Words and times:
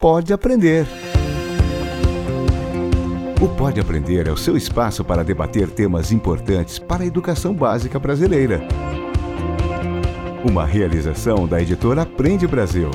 Pode 0.00 0.32
Aprender. 0.32 0.86
O 3.42 3.48
Pode 3.56 3.80
Aprender 3.80 4.28
é 4.28 4.30
o 4.30 4.36
seu 4.36 4.56
espaço 4.56 5.04
para 5.04 5.24
debater 5.24 5.68
temas 5.68 6.12
importantes 6.12 6.78
para 6.78 7.02
a 7.02 7.06
educação 7.06 7.52
básica 7.52 7.98
brasileira. 7.98 8.60
Uma 10.48 10.64
realização 10.64 11.48
da 11.48 11.60
editora 11.60 12.02
Aprende 12.02 12.46
Brasil. 12.46 12.88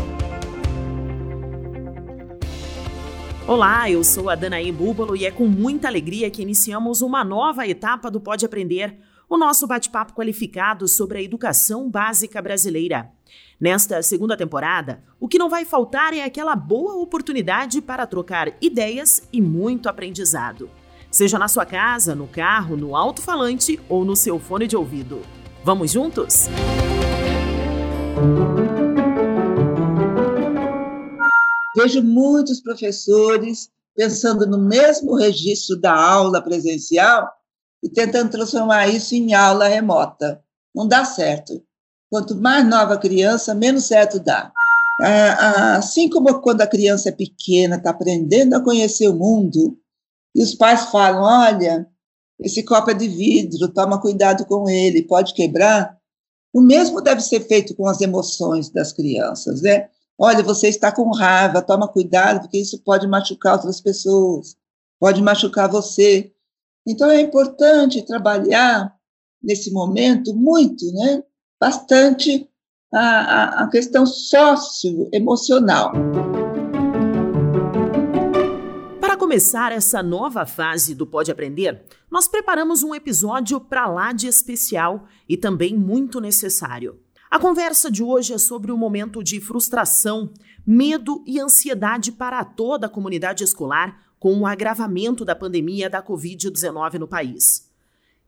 Olá, 3.45 3.91
eu 3.91 4.01
sou 4.01 4.29
a 4.29 4.35
Danaí 4.35 4.71
Búbalo 4.71 5.13
e 5.13 5.25
é 5.25 5.31
com 5.31 5.45
muita 5.45 5.89
alegria 5.89 6.31
que 6.31 6.41
iniciamos 6.41 7.01
uma 7.01 7.21
nova 7.25 7.67
etapa 7.67 8.09
do 8.09 8.21
Pode 8.21 8.45
Aprender, 8.45 8.97
o 9.27 9.38
nosso 9.38 9.67
bate-papo 9.67 10.13
qualificado 10.13 10.88
sobre 10.88 11.17
a 11.17 11.21
educação 11.21 11.91
básica 11.91 12.41
brasileira. 12.41 13.11
Nesta 13.59 14.02
segunda 14.02 14.36
temporada, 14.36 15.04
o 15.20 15.27
que 15.27 15.38
não 15.38 15.50
vai 15.50 15.63
faltar 15.63 16.13
é 16.13 16.23
aquela 16.23 16.55
boa 16.55 16.95
oportunidade 16.95 17.82
para 17.82 18.05
trocar 18.05 18.54
ideias 18.61 19.21
e 19.32 19.42
muito 19.42 19.87
aprendizado. 19.87 20.69
Seja 21.09 21.37
na 21.39 21.47
sua 21.47 21.65
casa, 21.65 22.15
no 22.15 22.28
carro, 22.28 22.75
no 22.75 22.96
alto-falante 22.96 23.79
ou 23.87 24.04
no 24.04 24.15
seu 24.15 24.39
fone 24.39 24.68
de 24.68 24.75
ouvido. 24.75 25.21
Vamos 25.64 25.92
juntos? 25.92 26.47
Vejo 31.78 32.03
muitos 32.03 32.61
professores 32.61 33.70
pensando 33.95 34.45
no 34.47 34.58
mesmo 34.58 35.16
registro 35.16 35.80
da 35.80 35.94
aula 35.94 36.42
presencial 36.42 37.30
e 37.84 37.89
tentando 37.89 38.31
transformar 38.31 38.88
isso 38.88 39.16
em 39.16 39.34
aula 39.34 39.67
remota. 39.67 40.44
Não 40.73 40.88
dá 40.88 41.06
certo. 41.06 41.61
Quanto 42.13 42.35
mais 42.35 42.63
nova 42.63 42.94
a 42.94 42.99
criança, 42.99 43.55
menos 43.55 43.85
certo 43.85 44.19
dá. 44.19 44.52
Assim 45.75 46.08
como 46.08 46.41
quando 46.41 46.61
a 46.61 46.67
criança 46.67 47.09
é 47.09 47.11
pequena, 47.11 47.77
está 47.77 47.89
aprendendo 47.89 48.53
a 48.53 48.63
conhecer 48.63 49.08
o 49.08 49.16
mundo, 49.16 49.75
e 50.36 50.44
os 50.44 50.53
pais 50.53 50.92
falam: 50.92 51.23
olha, 51.23 51.88
esse 52.39 52.61
copo 52.61 52.92
é 52.92 52.94
de 52.94 53.08
vidro, 53.08 53.67
toma 53.73 54.00
cuidado 54.00 54.45
com 54.45 54.70
ele, 54.70 55.08
pode 55.08 55.33
quebrar. 55.33 55.97
O 56.53 56.61
mesmo 56.61 57.02
deve 57.02 57.20
ser 57.20 57.47
feito 57.47 57.75
com 57.75 57.88
as 57.88 58.00
emoções 58.00 58.70
das 58.70 58.94
crianças, 58.94 59.64
né? 59.64 59.89
Olha, 60.16 60.44
você 60.44 60.67
está 60.67 60.92
com 60.92 61.09
raiva, 61.16 61.64
toma 61.64 61.88
cuidado, 61.88 62.42
porque 62.42 62.59
isso 62.59 62.77
pode 62.83 63.08
machucar 63.08 63.53
outras 63.53 63.81
pessoas, 63.81 64.55
pode 65.00 65.20
machucar 65.20 65.67
você. 65.67 66.31
Então 66.88 67.09
é 67.09 67.20
importante 67.22 68.05
trabalhar 68.05 68.95
nesse 69.42 69.72
momento 69.72 70.31
muito, 70.36 70.86
né? 70.94 71.23
Bastante 71.64 72.45
a, 72.94 73.64
a, 73.64 73.69
questão 73.69 74.06
socioemocional. 74.06 75.94
Para 79.00 79.16
começar 79.16 79.72
essa 79.72 80.03
nova 80.03 80.45
fase 80.45 80.94
do 80.94 81.08
Pode 81.08 81.31
Aprender, 81.31 81.86
nós 82.11 82.28
preparamos 82.28 82.83
um 82.83 82.94
episódio 82.94 83.61
para 83.61 83.88
lá 83.88 84.11
de 84.11 84.28
especial 84.28 85.05
e 85.30 85.38
também 85.38 85.73
muito 85.73 86.20
necessário. 86.20 87.00
A 87.31 87.39
conversa 87.39 87.89
de 87.89 88.03
hoje 88.03 88.33
é 88.33 88.38
sobre 88.38 88.70
o 88.70 88.75
um 88.75 88.77
momento 88.77 89.23
de 89.23 89.39
frustração, 89.39 90.33
medo 90.67 91.23
e 91.25 91.39
ansiedade 91.39 92.11
para 92.11 92.44
toda 92.44 92.88
a 92.88 92.89
comunidade 92.89 93.42
escolar 93.42 94.02
com 94.20 94.38
o 94.38 94.45
agravamento 94.45 95.23
da 95.23 95.33
pandemia 95.33 95.89
da 95.89 96.03
Covid-19 96.03 96.95
no 96.95 97.08
país. 97.08 97.72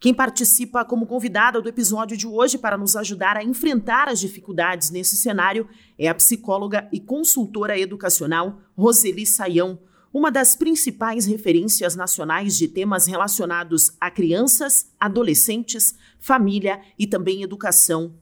Quem 0.06 0.14
participa 0.14 0.86
como 0.86 1.08
convidada 1.08 1.60
do 1.60 1.68
episódio 1.68 2.16
de 2.16 2.28
hoje 2.28 2.60
para 2.60 2.78
nos 2.78 2.96
ajudar 2.96 3.36
a 3.38 3.44
enfrentar 3.44 4.08
as 4.08 4.20
dificuldades 4.20 4.92
nesse 4.92 5.16
cenário 5.16 5.68
é 5.98 6.08
a 6.08 6.14
psicóloga 6.14 6.88
e 6.94 7.00
consultora 7.00 7.76
educacional 7.80 8.62
Roseli 8.78 9.26
Saião, 9.26 9.80
uma 10.14 10.30
das 10.30 10.56
principais 10.56 11.26
referências 11.26 11.96
nacionais 11.96 12.56
de 12.56 12.68
temas 12.68 13.08
relacionados 13.08 13.94
a 14.00 14.12
crianças, 14.12 14.92
adolescentes, 15.00 15.96
família 16.20 16.80
e 17.00 17.08
também 17.08 17.42
educação 17.42 18.14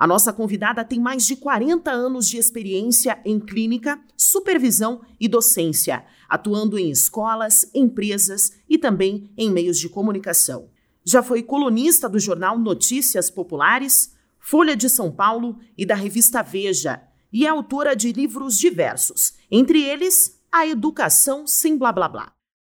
a 0.00 0.06
nossa 0.06 0.32
convidada 0.32 0.82
tem 0.82 0.98
mais 0.98 1.26
de 1.26 1.36
40 1.36 1.90
anos 1.90 2.26
de 2.26 2.38
experiência 2.38 3.20
em 3.22 3.38
clínica, 3.38 4.00
supervisão 4.16 5.02
e 5.20 5.28
docência, 5.28 6.06
atuando 6.26 6.78
em 6.78 6.90
escolas, 6.90 7.70
empresas 7.74 8.52
e 8.66 8.78
também 8.78 9.30
em 9.36 9.50
meios 9.50 9.78
de 9.78 9.90
comunicação. 9.90 10.70
Já 11.04 11.22
foi 11.22 11.42
colunista 11.42 12.08
do 12.08 12.18
jornal 12.18 12.58
Notícias 12.58 13.30
Populares, 13.30 14.14
Folha 14.38 14.76
de 14.76 14.88
São 14.88 15.10
Paulo 15.10 15.58
e 15.76 15.86
da 15.86 15.94
revista 15.94 16.42
Veja, 16.42 17.02
e 17.32 17.46
é 17.46 17.48
autora 17.48 17.94
de 17.94 18.12
livros 18.12 18.58
diversos, 18.58 19.34
entre 19.50 19.82
eles 19.82 20.40
A 20.50 20.66
Educação 20.66 21.46
Sem 21.46 21.76
Blá 21.76 21.92
Blá 21.92 22.08
Blá. 22.08 22.32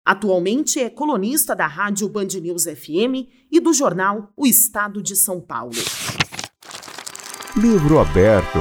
Atualmente 0.05 0.81
é 0.81 0.91
colunista 0.91 1.55
da 1.55 1.67
Rádio 1.67 2.09
Band 2.09 2.29
News 2.41 2.65
FM 2.65 3.29
e 3.51 3.61
do 3.61 3.73
jornal 3.73 4.33
O 4.37 4.47
Estado 4.47 5.01
de 5.01 5.15
São 5.15 5.41
Paulo. 5.41 5.79
Livro 7.57 7.99
aberto. 8.01 8.59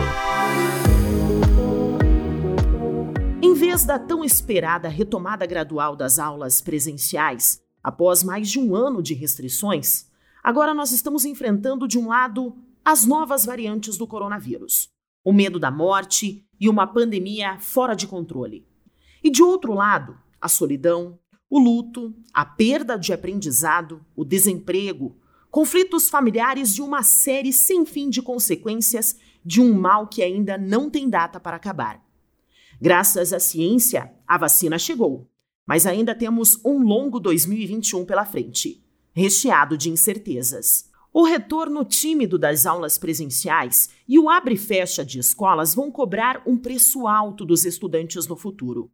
Em 3.42 3.54
vez 3.54 3.86
da 3.86 3.98
tão 3.98 4.24
esperada 4.24 4.88
retomada 4.88 5.46
gradual 5.46 5.96
das 5.96 6.20
aulas 6.20 6.62
presenciais, 6.62 7.62
após 7.84 8.24
mais 8.24 8.50
de 8.50 8.60
um 8.60 8.76
ano 8.76 9.02
de 9.02 9.14
restrições, 9.14 10.08
agora 10.44 10.74
nós 10.74 10.92
estamos 10.92 11.26
enfrentando, 11.26 11.88
de 11.88 11.98
um 11.98 12.08
lado, 12.08 12.56
as 12.84 13.06
novas 13.06 13.46
variantes 13.46 13.98
do 13.98 14.08
coronavírus, 14.08 14.90
o 15.24 15.32
medo 15.32 15.60
da 15.60 15.72
morte 15.72 16.46
e 16.60 16.70
uma 16.70 16.88
pandemia 16.88 17.60
fora 17.60 17.96
de 17.96 18.08
controle. 18.08 18.66
E 19.24 19.30
de 19.30 19.44
outro 19.44 19.74
lado, 19.74 20.18
a 20.40 20.48
solidão, 20.48 21.20
o 21.50 21.60
luto, 21.60 22.14
a 22.34 22.46
perda 22.46 22.98
de 22.98 23.14
aprendizado, 23.14 24.04
o 24.16 24.24
desemprego, 24.24 25.16
conflitos 25.50 26.10
familiares 26.10 26.78
e 26.78 26.82
uma 26.82 27.04
série 27.04 27.52
sem 27.52 27.86
fim 27.86 28.10
de 28.10 28.22
consequências 28.22 29.18
de 29.44 29.60
um 29.60 29.74
mal 29.74 30.08
que 30.08 30.24
ainda 30.24 30.58
não 30.58 30.90
tem 30.90 31.10
data 31.10 31.40
para 31.40 31.58
acabar. 31.58 32.02
Graças 32.80 33.34
à 33.34 33.40
ciência, 33.40 34.12
a 34.26 34.38
vacina 34.38 34.80
chegou, 34.80 35.30
mas 35.66 35.86
ainda 35.86 36.16
temos 36.16 36.60
um 36.66 36.84
longo 36.84 37.20
2021 37.20 38.06
pela 38.06 38.26
frente, 38.26 38.84
recheado 39.14 39.78
de 39.78 39.90
incertezas. 39.90 40.90
O 41.14 41.24
retorno 41.24 41.84
tímido 41.84 42.38
das 42.38 42.66
aulas 42.66 42.98
presenciais 42.98 43.90
e 44.08 44.18
o 44.18 44.30
abre 44.30 44.56
e 44.56 44.58
fecha 44.58 45.04
de 45.04 45.20
escolas 45.20 45.76
vão 45.76 45.92
cobrar 45.92 46.42
um 46.46 46.58
preço 46.58 47.06
alto 47.06 47.46
dos 47.46 47.66
estudantes 47.66 48.28
no 48.28 48.38
futuro. 48.38 48.90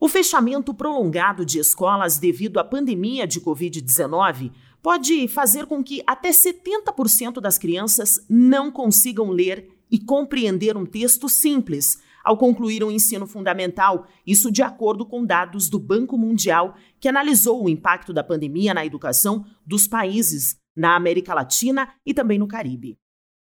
O 0.00 0.08
fechamento 0.08 0.72
prolongado 0.72 1.44
de 1.44 1.58
escolas 1.58 2.18
devido 2.18 2.58
à 2.58 2.64
pandemia 2.64 3.26
de 3.26 3.38
Covid-19 3.38 4.50
pode 4.82 5.28
fazer 5.28 5.66
com 5.66 5.84
que 5.84 6.02
até 6.06 6.30
70% 6.30 7.38
das 7.38 7.58
crianças 7.58 8.24
não 8.26 8.72
consigam 8.72 9.28
ler 9.28 9.68
e 9.90 9.98
compreender 9.98 10.74
um 10.74 10.86
texto 10.86 11.28
simples 11.28 11.98
ao 12.24 12.36
concluir 12.36 12.84
o 12.84 12.90
ensino 12.90 13.26
fundamental, 13.26 14.06
isso 14.26 14.50
de 14.50 14.62
acordo 14.62 15.06
com 15.06 15.24
dados 15.24 15.68
do 15.68 15.78
Banco 15.78 16.18
Mundial, 16.18 16.74
que 16.98 17.08
analisou 17.08 17.64
o 17.64 17.68
impacto 17.68 18.12
da 18.12 18.22
pandemia 18.22 18.74
na 18.74 18.84
educação 18.84 19.44
dos 19.66 19.86
países 19.86 20.58
na 20.76 20.96
América 20.96 21.34
Latina 21.34 21.92
e 22.04 22.14
também 22.14 22.38
no 22.38 22.48
Caribe. 22.48 22.98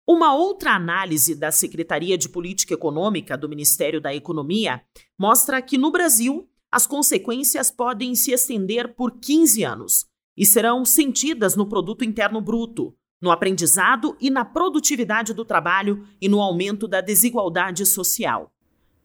Uma 0.07 0.33
outra 0.33 0.71
análise 0.71 1.35
da 1.35 1.51
Secretaria 1.51 2.17
de 2.17 2.27
Política 2.27 2.73
Econômica 2.73 3.37
do 3.37 3.47
Ministério 3.47 4.01
da 4.01 4.13
Economia 4.13 4.81
mostra 5.17 5.61
que 5.61 5.77
no 5.77 5.91
Brasil 5.91 6.49
as 6.71 6.87
consequências 6.87 7.69
podem 7.69 8.15
se 8.15 8.31
estender 8.31 8.95
por 8.95 9.19
15 9.19 9.63
anos 9.63 10.05
e 10.35 10.45
serão 10.45 10.83
sentidas 10.83 11.55
no 11.55 11.67
produto 11.67 12.03
interno 12.03 12.41
bruto, 12.41 12.95
no 13.21 13.29
aprendizado 13.29 14.15
e 14.19 14.29
na 14.29 14.45
produtividade 14.45 15.33
do 15.33 15.43
trabalho 15.43 16.07
e 16.21 16.29
no 16.29 16.41
aumento 16.41 16.87
da 16.87 17.01
desigualdade 17.01 17.85
social. 17.85 18.51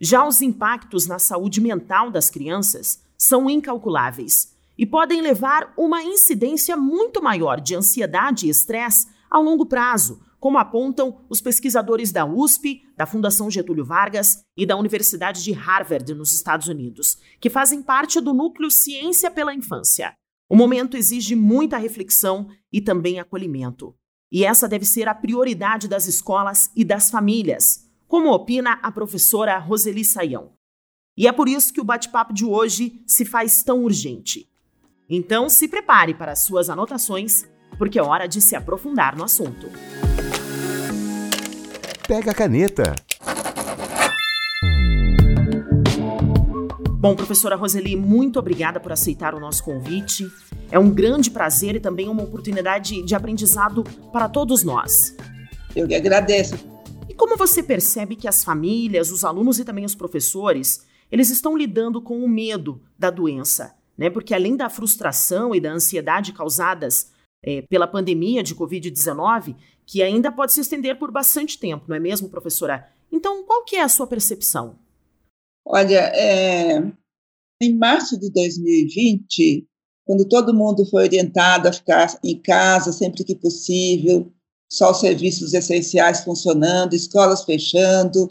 Já 0.01 0.27
os 0.27 0.43
impactos 0.43 1.07
na 1.07 1.19
saúde 1.19 1.61
mental 1.61 2.11
das 2.11 2.29
crianças 2.29 3.03
são 3.17 3.49
incalculáveis 3.49 4.55
e 4.77 4.85
podem 4.85 5.21
levar 5.21 5.73
uma 5.77 6.03
incidência 6.03 6.77
muito 6.77 7.23
maior 7.23 7.61
de 7.61 7.75
ansiedade 7.75 8.47
e 8.47 8.51
estresse 8.51 9.07
a 9.31 9.39
longo 9.39 9.67
prazo, 9.67 10.21
como 10.41 10.59
apontam 10.59 11.25
os 11.29 11.41
pesquisadores 11.41 12.13
da 12.13 12.27
USP, 12.27 12.83
da 12.97 13.07
Fundação 13.07 13.51
Getúlio 13.51 13.85
Vargas 13.85 14.43
e 14.57 14.67
da 14.67 14.77
Universidade 14.77 15.43
de 15.43 15.53
Harvard, 15.53 16.13
nos 16.13 16.35
Estados 16.35 16.69
Unidos, 16.69 17.17
que 17.41 17.49
fazem 17.49 17.83
parte 17.83 18.21
do 18.21 18.35
núcleo 18.35 18.71
Ciência 18.71 19.31
pela 19.31 19.55
Infância. 19.55 20.13
O 20.49 20.57
momento 20.57 20.97
exige 20.97 21.35
muita 21.35 21.79
reflexão 21.79 22.49
e 22.71 22.81
também 22.81 23.19
acolhimento. 23.19 23.95
E 24.31 24.45
essa 24.45 24.69
deve 24.69 24.85
ser 24.85 25.09
a 25.09 25.15
prioridade 25.15 25.89
das 25.89 26.07
escolas 26.07 26.71
e 26.77 26.85
das 26.85 27.09
famílias, 27.09 27.84
como 28.15 28.33
opina 28.33 28.79
a 28.81 28.93
professora 28.93 29.59
Roseli 29.59 30.05
Saião. 30.05 30.53
E 31.17 31.27
é 31.27 31.33
por 31.33 31.49
isso 31.49 31.73
que 31.73 31.81
o 31.81 31.85
bate-papo 31.85 32.33
de 32.33 32.45
hoje 32.45 33.03
se 33.05 33.25
faz 33.25 33.65
tão 33.65 33.83
urgente. 33.83 34.49
Então, 35.11 35.49
se 35.49 35.67
prepare 35.67 36.15
para 36.15 36.31
as 36.31 36.39
suas 36.39 36.71
anotações, 36.71 37.45
porque 37.77 37.99
é 37.99 38.03
hora 38.05 38.29
de 38.29 38.41
se 38.41 38.55
aprofundar 38.55 39.17
no 39.17 39.25
assunto. 39.25 39.67
Pega 42.07 42.31
a 42.31 42.35
caneta. 42.35 42.95
Bom, 47.01 47.17
professora 47.17 47.57
Roseli, 47.57 47.97
muito 47.97 48.39
obrigada 48.39 48.79
por 48.79 48.93
aceitar 48.93 49.35
o 49.35 49.41
nosso 49.41 49.65
convite. 49.65 50.31
É 50.71 50.79
um 50.79 50.89
grande 50.89 51.33
prazer 51.33 51.75
e 51.75 51.81
também 51.81 52.09
uma 52.09 52.23
oportunidade 52.23 53.03
de 53.03 53.15
aprendizado 53.17 53.83
para 54.13 54.29
todos 54.29 54.63
nós. 54.63 55.17
Eu 55.75 55.89
que 55.89 55.97
agradeço. 55.97 56.74
E 57.09 57.15
como 57.15 57.37
você 57.37 57.63
percebe 57.63 58.17
que 58.17 58.27
as 58.27 58.43
famílias, 58.43 59.11
os 59.11 59.25
alunos 59.25 59.59
e 59.59 59.65
também 59.65 59.85
os 59.85 59.95
professores, 59.95 60.87
eles 61.11 61.31
estão 61.31 61.57
lidando 61.57 62.01
com 62.01 62.25
o 62.25 62.29
medo 62.29 62.81
da 62.99 63.11
doença, 63.11 63.75
né? 63.97 64.09
Porque 64.09 64.35
além 64.35 64.57
da 64.57 64.71
frustração 64.71 65.55
e 65.55 65.61
da 65.61 65.73
ansiedade 65.73 66.33
causadas 66.33 67.11
é, 67.45 67.63
pela 67.63 67.87
pandemia 67.87 68.43
de 68.43 68.55
Covid-19, 68.55 69.55
que 69.87 70.03
ainda 70.03 70.33
pode 70.33 70.53
se 70.53 70.61
estender 70.61 70.99
por 70.99 71.13
bastante 71.13 71.59
tempo, 71.59 71.85
não 71.87 71.97
é 71.97 72.01
mesmo, 72.01 72.31
professora? 72.31 72.89
Então, 73.13 73.45
qual 73.45 73.65
que 73.65 73.77
é 73.77 73.83
a 73.83 73.89
sua 73.89 74.07
percepção? 74.07 74.79
Olha, 75.67 76.11
é, 76.15 76.79
em 77.63 77.77
março 77.77 78.19
de 78.19 78.31
2020, 78.33 79.67
quando 80.07 80.27
todo 80.29 80.55
mundo 80.55 80.85
foi 80.87 81.05
orientado 81.05 81.69
a 81.69 81.73
ficar 81.73 82.19
em 82.25 82.41
casa 82.41 82.93
sempre 82.93 83.25
que 83.25 83.37
possível, 83.37 84.33
só 84.71 84.91
os 84.91 85.01
serviços 85.01 85.55
essenciais 85.55 86.21
funcionando, 86.25 86.95
escolas 86.95 87.45
fechando, 87.45 88.29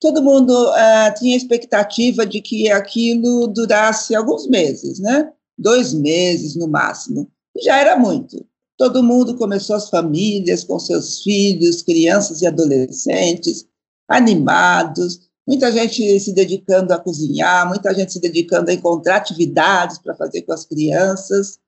todo 0.00 0.22
mundo 0.22 0.52
uh, 0.70 1.14
tinha 1.18 1.36
expectativa 1.36 2.26
de 2.26 2.40
que 2.40 2.70
aquilo 2.70 3.46
durasse 3.46 4.14
alguns 4.14 4.46
meses, 4.46 4.98
né? 4.98 5.32
Dois 5.56 5.94
meses 5.94 6.56
no 6.56 6.68
máximo. 6.68 7.30
Já 7.62 7.78
era 7.78 7.96
muito. 7.96 8.44
Todo 8.76 9.02
mundo 9.02 9.36
começou 9.36 9.76
as 9.76 9.88
famílias 9.88 10.64
com 10.64 10.78
seus 10.78 11.22
filhos, 11.22 11.82
crianças 11.82 12.42
e 12.42 12.46
adolescentes, 12.46 13.66
animados, 14.08 15.20
muita 15.46 15.70
gente 15.70 16.18
se 16.18 16.32
dedicando 16.32 16.92
a 16.92 16.98
cozinhar, 16.98 17.68
muita 17.68 17.94
gente 17.94 18.12
se 18.12 18.20
dedicando 18.20 18.70
a 18.70 18.74
encontrar 18.74 19.16
atividades 19.16 19.98
para 19.98 20.14
fazer 20.14 20.42
com 20.42 20.52
as 20.52 20.66
crianças. 20.66 21.58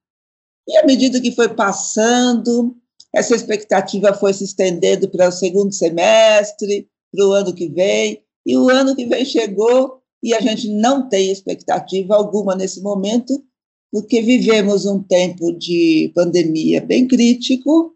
E 0.68 0.76
à 0.76 0.84
medida 0.84 1.20
que 1.20 1.32
foi 1.32 1.48
passando, 1.48 2.76
essa 3.16 3.34
expectativa 3.34 4.12
foi 4.12 4.34
se 4.34 4.44
estendendo 4.44 5.08
para 5.08 5.28
o 5.28 5.32
segundo 5.32 5.72
semestre, 5.72 6.86
para 7.10 7.26
o 7.26 7.32
ano 7.32 7.54
que 7.54 7.66
vem, 7.66 8.22
e 8.44 8.54
o 8.58 8.68
ano 8.68 8.94
que 8.94 9.06
vem 9.06 9.24
chegou 9.24 10.02
e 10.22 10.34
a 10.34 10.40
gente 10.40 10.68
não 10.68 11.08
tem 11.08 11.30
expectativa 11.30 12.14
alguma 12.14 12.54
nesse 12.54 12.82
momento, 12.82 13.42
porque 13.90 14.20
vivemos 14.20 14.84
um 14.84 15.02
tempo 15.02 15.50
de 15.52 16.12
pandemia 16.14 16.82
bem 16.82 17.08
crítico, 17.08 17.94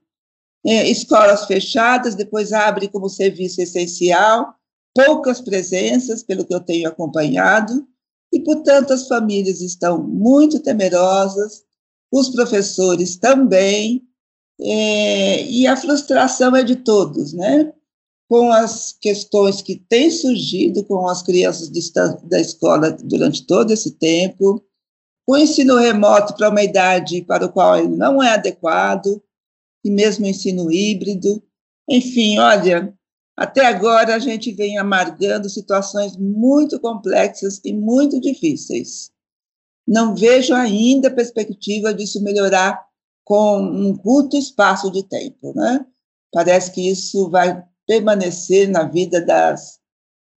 é, 0.64 0.88
escolas 0.88 1.44
fechadas, 1.44 2.14
depois 2.14 2.54
abre 2.54 2.88
como 2.88 3.10
serviço 3.10 3.60
essencial, 3.60 4.54
poucas 4.94 5.42
presenças, 5.42 6.22
pelo 6.22 6.46
que 6.46 6.54
eu 6.54 6.60
tenho 6.60 6.88
acompanhado, 6.88 7.86
e, 8.32 8.40
portanto, 8.40 8.94
as 8.94 9.06
famílias 9.06 9.60
estão 9.60 10.02
muito 10.02 10.60
temerosas, 10.60 11.62
os 12.10 12.30
professores 12.30 13.16
também, 13.16 14.02
é, 14.62 15.44
e 15.44 15.66
a 15.66 15.76
frustração 15.76 16.54
é 16.54 16.62
de 16.62 16.76
todos, 16.76 17.32
né? 17.32 17.72
Com 18.28 18.52
as 18.52 18.92
questões 19.00 19.62
que 19.62 19.76
têm 19.76 20.10
surgido 20.10 20.84
com 20.84 21.08
as 21.08 21.22
crianças 21.22 21.70
da 22.24 22.40
escola 22.40 22.92
durante 22.92 23.46
todo 23.46 23.72
esse 23.72 23.92
tempo, 23.92 24.62
o 25.26 25.36
ensino 25.36 25.76
remoto 25.76 26.34
para 26.34 26.50
uma 26.50 26.62
idade 26.62 27.22
para 27.22 27.46
o 27.46 27.52
qual 27.52 27.78
ele 27.78 27.96
não 27.96 28.22
é 28.22 28.34
adequado, 28.34 29.22
e 29.84 29.90
mesmo 29.90 30.26
o 30.26 30.28
ensino 30.28 30.70
híbrido. 30.70 31.42
Enfim, 31.88 32.38
olha, 32.38 32.94
até 33.36 33.64
agora 33.64 34.14
a 34.14 34.18
gente 34.18 34.52
vem 34.52 34.76
amargando 34.76 35.48
situações 35.48 36.16
muito 36.16 36.78
complexas 36.78 37.60
e 37.64 37.72
muito 37.72 38.20
difíceis. 38.20 39.10
Não 39.86 40.14
vejo 40.14 40.54
ainda 40.54 41.10
perspectiva 41.10 41.94
disso 41.94 42.22
melhorar 42.22 42.89
com 43.24 43.60
um 43.62 43.96
curto 43.96 44.36
espaço 44.36 44.90
de 44.90 45.02
tempo, 45.02 45.52
né? 45.54 45.86
Parece 46.32 46.72
que 46.72 46.90
isso 46.90 47.28
vai 47.30 47.62
permanecer 47.86 48.68
na 48.68 48.84
vida 48.84 49.24
das, 49.24 49.80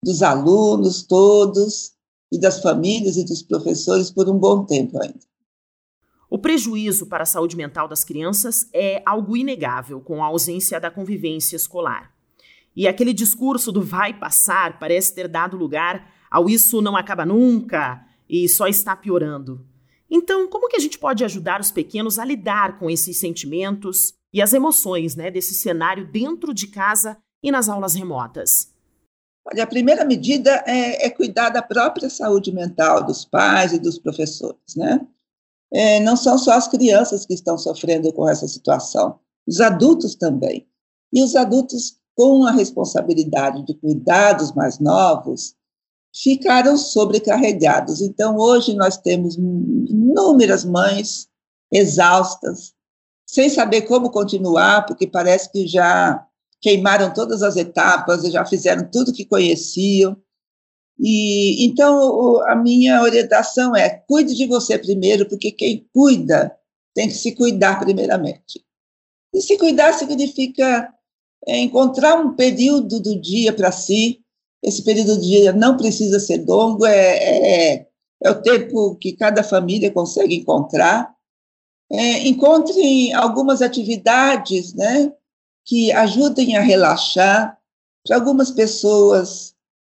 dos 0.03 0.23
alunos 0.23 1.03
todos 1.03 1.93
e 2.31 2.39
das 2.39 2.61
famílias 2.61 3.15
e 3.15 3.25
dos 3.25 3.43
professores 3.43 4.09
por 4.09 4.27
um 4.29 4.37
bom 4.37 4.65
tempo 4.65 5.01
ainda. 5.01 5.19
O 6.29 6.39
prejuízo 6.39 7.05
para 7.05 7.21
a 7.21 7.27
saúde 7.27 7.55
mental 7.55 7.87
das 7.87 8.03
crianças 8.03 8.67
é 8.73 9.03
algo 9.05 9.37
inegável 9.37 10.01
com 10.01 10.23
a 10.23 10.25
ausência 10.25 10.79
da 10.79 10.89
convivência 10.89 11.55
escolar. 11.55 12.11
E 12.75 12.87
aquele 12.87 13.13
discurso 13.13 13.71
do 13.71 13.83
vai 13.83 14.17
passar 14.17 14.79
parece 14.79 15.13
ter 15.13 15.27
dado 15.27 15.55
lugar 15.55 16.11
ao 16.31 16.49
isso 16.49 16.81
não 16.81 16.97
acaba 16.97 17.23
nunca 17.23 18.03
e 18.27 18.49
só 18.49 18.65
está 18.65 18.95
piorando. 18.95 19.63
Então, 20.09 20.47
como 20.47 20.67
que 20.67 20.75
a 20.75 20.79
gente 20.79 20.99
pode 20.99 21.23
ajudar 21.23 21.59
os 21.59 21.71
pequenos 21.71 22.19
a 22.19 22.25
lidar 22.25 22.77
com 22.77 22.89
esses 22.89 23.19
sentimentos 23.19 24.13
e 24.33 24.41
as 24.41 24.53
emoções 24.53 25.15
né, 25.15 25.31
desse 25.31 25.53
cenário 25.53 26.05
dentro 26.11 26.53
de 26.53 26.67
casa 26.67 27.17
e 27.41 27.51
nas 27.51 27.69
aulas 27.69 27.95
remotas? 27.95 28.73
Olha, 29.45 29.63
a 29.63 29.67
primeira 29.67 30.05
medida 30.05 30.63
é, 30.65 31.05
é 31.05 31.09
cuidar 31.09 31.49
da 31.49 31.61
própria 31.61 32.09
saúde 32.09 32.51
mental 32.51 33.03
dos 33.03 33.25
pais 33.25 33.73
e 33.73 33.79
dos 33.79 33.99
professores, 33.99 34.75
né? 34.75 35.05
É, 35.71 35.99
não 35.99 36.15
são 36.15 36.37
só 36.37 36.51
as 36.51 36.67
crianças 36.67 37.25
que 37.25 37.33
estão 37.33 37.57
sofrendo 37.57 38.13
com 38.13 38.29
essa 38.29 38.47
situação, 38.47 39.19
os 39.47 39.59
adultos 39.59 40.15
também. 40.15 40.67
E 41.11 41.23
os 41.23 41.35
adultos 41.35 41.99
com 42.15 42.45
a 42.45 42.51
responsabilidade 42.51 43.65
de 43.65 43.73
cuidar 43.73 44.33
dos 44.33 44.53
mais 44.53 44.79
novos, 44.79 45.55
ficaram 46.13 46.77
sobrecarregados. 46.77 48.01
Então, 48.01 48.37
hoje 48.37 48.75
nós 48.75 48.97
temos 48.97 49.35
inúmeras 49.35 50.63
mães 50.63 51.27
exaustas, 51.71 52.73
sem 53.25 53.49
saber 53.49 53.81
como 53.83 54.11
continuar, 54.11 54.85
porque 54.85 55.07
parece 55.07 55.51
que 55.51 55.65
já 55.65 56.23
queimaram 56.61 57.13
todas 57.13 57.41
as 57.41 57.55
etapas, 57.55 58.23
já 58.31 58.45
fizeram 58.45 58.89
tudo 58.89 59.13
que 59.13 59.25
conheciam. 59.25 60.15
E 60.99 61.65
então 61.65 62.41
a 62.47 62.55
minha 62.55 63.01
orientação 63.01 63.75
é: 63.75 63.89
cuide 63.89 64.35
de 64.35 64.45
você 64.45 64.77
primeiro, 64.77 65.27
porque 65.27 65.51
quem 65.51 65.87
cuida 65.91 66.55
tem 66.93 67.07
que 67.07 67.15
se 67.15 67.33
cuidar 67.33 67.79
primeiramente. 67.79 68.63
E 69.33 69.41
se 69.41 69.57
cuidar 69.57 69.93
significa 69.93 70.93
é 71.45 71.57
encontrar 71.59 72.15
um 72.15 72.35
período 72.35 73.01
do 73.01 73.19
dia 73.19 73.51
para 73.51 73.71
si. 73.71 74.22
Esse 74.63 74.81
período 74.83 75.15
do 75.15 75.21
dia 75.21 75.51
não 75.51 75.75
precisa 75.75 76.19
ser 76.19 76.45
longo, 76.45 76.85
é, 76.85 77.17
é, 77.17 77.87
é 78.23 78.31
o 78.31 78.41
tempo 78.41 78.95
que 78.95 79.13
cada 79.13 79.43
família 79.43 79.91
consegue 79.91 80.35
encontrar. 80.35 81.13
É, 81.91 82.27
encontrem 82.27 83.13
algumas 83.13 83.61
atividades 83.61 84.73
né, 84.73 85.11
que 85.65 85.91
ajudem 85.91 86.55
a 86.55 86.61
relaxar. 86.61 87.57
Para 88.05 88.17
algumas 88.17 88.51
pessoas 88.51 89.53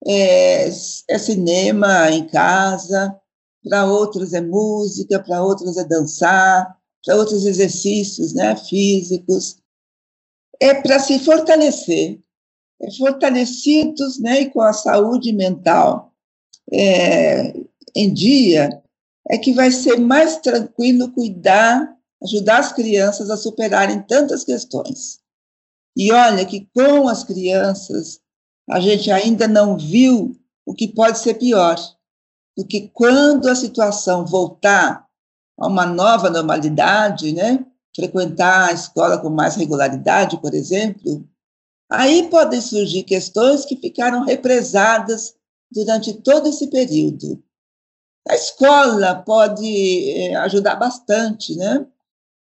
é, 0.05 0.67
é 0.67 1.17
cinema 1.17 2.09
em 2.11 2.27
casa, 2.27 3.15
para 3.63 3.85
outros 3.85 4.33
é 4.33 4.41
música, 4.41 5.19
para 5.19 5.43
outros 5.43 5.77
é 5.77 5.83
dançar, 5.83 6.75
para 7.03 7.15
outros 7.15 7.45
exercícios 7.45 8.33
né, 8.33 8.55
físicos 8.55 9.57
é 10.59 10.73
para 10.81 10.99
se 10.99 11.19
fortalecer, 11.19 12.19
é 12.19 12.24
fortalecidos 12.97 14.19
né, 14.19 14.41
e 14.41 14.49
com 14.49 14.61
a 14.61 14.73
saúde 14.73 15.31
mental 15.33 16.13
é, 16.71 17.53
em 17.95 18.13
dia, 18.13 18.81
é 19.29 19.37
que 19.37 19.53
vai 19.53 19.71
ser 19.71 19.97
mais 19.99 20.37
tranquilo 20.37 21.11
cuidar, 21.11 21.95
ajudar 22.23 22.59
as 22.59 22.73
crianças 22.73 23.29
a 23.29 23.37
superarem 23.37 24.01
tantas 24.01 24.43
questões. 24.43 25.19
E 25.95 26.11
olha 26.11 26.45
que 26.45 26.67
com 26.73 27.07
as 27.07 27.23
crianças, 27.23 28.19
a 28.69 28.79
gente 28.79 29.09
ainda 29.11 29.47
não 29.47 29.77
viu 29.77 30.35
o 30.65 30.73
que 30.73 30.87
pode 30.87 31.19
ser 31.19 31.35
pior, 31.35 31.77
porque 32.55 32.89
quando 32.93 33.47
a 33.47 33.55
situação 33.55 34.25
voltar 34.25 35.05
a 35.57 35.67
uma 35.67 35.85
nova 35.85 36.29
normalidade, 36.29 37.31
né, 37.31 37.65
frequentar 37.95 38.69
a 38.69 38.73
escola 38.73 39.17
com 39.17 39.29
mais 39.29 39.55
regularidade, 39.55 40.39
por 40.41 40.53
exemplo, 40.53 41.27
aí 41.89 42.29
podem 42.29 42.61
surgir 42.61 43.03
questões 43.03 43.65
que 43.65 43.77
ficaram 43.77 44.23
represadas 44.23 45.35
durante 45.71 46.13
todo 46.21 46.49
esse 46.49 46.69
período. 46.69 47.43
A 48.27 48.35
escola 48.35 49.15
pode 49.15 50.09
eh, 50.09 50.35
ajudar 50.37 50.75
bastante, 50.75 51.55
né? 51.55 51.85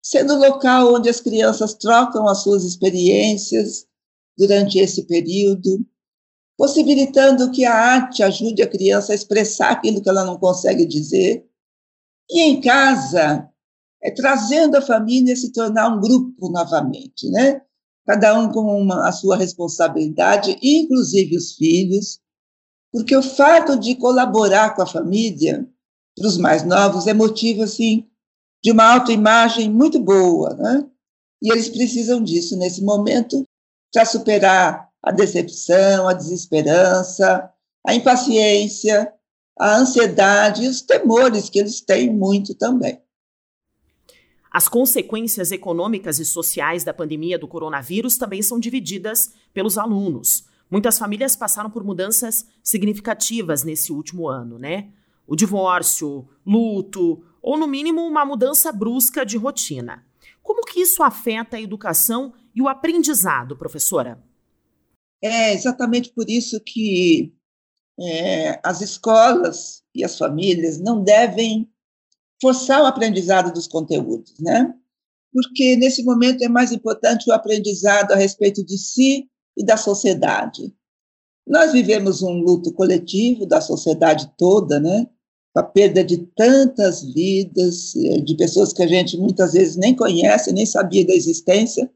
Sendo 0.02 0.34
o 0.34 0.40
local 0.40 0.96
onde 0.96 1.10
as 1.10 1.20
crianças 1.20 1.74
trocam 1.76 2.28
as 2.28 2.42
suas 2.42 2.64
experiências 2.64 3.86
durante 4.38 4.80
esse 4.80 5.06
período, 5.06 5.86
possibilitando 6.58 7.52
que 7.52 7.66
a 7.66 7.74
arte 7.74 8.24
ajude 8.24 8.64
a 8.64 8.68
criança 8.68 9.12
a 9.12 9.16
expressar 9.16 9.72
aquilo 9.72 10.02
que 10.02 10.10
ela 10.10 10.26
não 10.26 10.38
consegue 10.38 10.86
dizer. 10.86 11.46
E 12.30 12.42
em 12.42 12.60
casa, 12.60 13.48
é 14.02 14.12
trazendo 14.12 14.78
a 14.78 14.82
família 14.82 15.34
a 15.34 15.38
se 15.38 15.52
tornar 15.52 15.90
um 15.90 16.00
grupo 16.00 16.50
novamente, 16.50 17.30
né? 17.30 17.62
Cada 18.08 18.40
um 18.40 18.50
com 18.50 18.62
uma, 18.82 19.06
a 19.08 19.12
sua 19.12 19.36
responsabilidade, 19.36 20.58
inclusive 20.64 21.36
os 21.36 21.54
filhos, 21.56 22.22
porque 22.90 23.14
o 23.14 23.22
fato 23.22 23.78
de 23.78 23.96
colaborar 23.96 24.76
com 24.76 24.82
a 24.82 24.88
família, 24.88 25.68
para 26.16 26.28
os 26.28 26.38
mais 26.38 26.64
novos, 26.64 27.06
é 27.06 27.14
motivo, 27.14 27.64
assim, 27.64 28.08
de 28.64 28.72
uma 28.72 28.94
autoimagem 28.94 29.70
muito 29.70 30.00
boa, 30.00 30.54
né? 30.56 30.88
E 31.42 31.52
eles 31.52 31.68
precisam 31.68 32.24
disso 32.24 32.58
nesse 32.58 32.82
momento 32.82 33.44
para 33.94 34.06
superar 34.06 34.90
a 35.04 35.12
decepção, 35.12 36.08
a 36.08 36.14
desesperança, 36.14 37.52
a 37.86 37.94
impaciência, 37.94 39.14
a 39.60 39.76
ansiedade 39.76 40.64
e 40.64 40.68
os 40.68 40.82
temores 40.82 41.50
que 41.50 41.60
eles 41.60 41.82
têm 41.82 42.14
muito 42.14 42.56
também. 42.56 43.02
As 44.58 44.68
consequências 44.68 45.52
econômicas 45.52 46.18
e 46.18 46.26
sociais 46.26 46.84
da 46.84 46.92
pandemia 46.92 47.38
do 47.38 47.48
coronavírus 47.48 48.18
também 48.18 48.42
são 48.42 48.60
divididas 48.60 49.32
pelos 49.54 49.78
alunos. 49.78 50.48
Muitas 50.68 50.98
famílias 50.98 51.36
passaram 51.36 51.70
por 51.70 51.84
mudanças 51.84 52.44
significativas 52.64 53.64
nesse 53.64 53.92
último 53.92 54.28
ano, 54.28 54.58
né? 54.58 54.90
O 55.28 55.36
divórcio, 55.36 56.28
luto, 56.44 57.24
ou 57.40 57.56
no 57.56 57.68
mínimo 57.68 58.02
uma 58.02 58.26
mudança 58.26 58.72
brusca 58.72 59.24
de 59.24 59.38
rotina. 59.38 60.04
Como 60.42 60.66
que 60.66 60.80
isso 60.80 61.04
afeta 61.04 61.58
a 61.58 61.62
educação 61.62 62.34
e 62.56 62.60
o 62.60 62.68
aprendizado, 62.68 63.56
professora? 63.56 64.20
É 65.22 65.54
exatamente 65.54 66.12
por 66.12 66.28
isso 66.28 66.60
que 66.66 67.32
é, 68.00 68.60
as 68.64 68.82
escolas 68.82 69.84
e 69.94 70.04
as 70.04 70.18
famílias 70.18 70.80
não 70.80 71.04
devem 71.04 71.70
forçar 72.42 72.82
o 72.82 72.86
aprendizado 72.86 73.54
dos 73.54 73.68
conteúdos, 73.68 74.34
né? 74.40 74.74
Porque 75.32 75.76
nesse 75.76 76.04
momento 76.04 76.44
é 76.44 76.50
mais 76.50 76.72
importante 76.72 77.30
o 77.30 77.34
aprendizado 77.34 78.12
a 78.12 78.16
respeito 78.16 78.64
de 78.66 78.78
si 78.78 79.30
e 79.56 79.64
da 79.64 79.78
sociedade. 79.78 80.74
Nós 81.46 81.72
vivemos 81.72 82.22
um 82.22 82.34
luto 82.34 82.74
coletivo 82.74 83.46
da 83.46 83.62
sociedade 83.62 84.32
toda, 84.38 84.80
né? 84.80 85.08
a 85.58 85.64
perda 85.64 86.04
de 86.04 86.18
tantas 86.36 87.04
vidas, 87.04 87.96
eh, 87.96 88.22
de 88.22 88.36
pessoas 88.36 88.72
que 88.72 88.84
a 88.84 88.88
gente 88.88 89.18
muitas 89.18 89.54
vezes 89.54 89.76
nem 89.76 89.96
conhece, 89.96 90.54
nem 90.54 90.66
sabia 90.66 91.06
da 91.06 91.14
existência, 91.14 91.92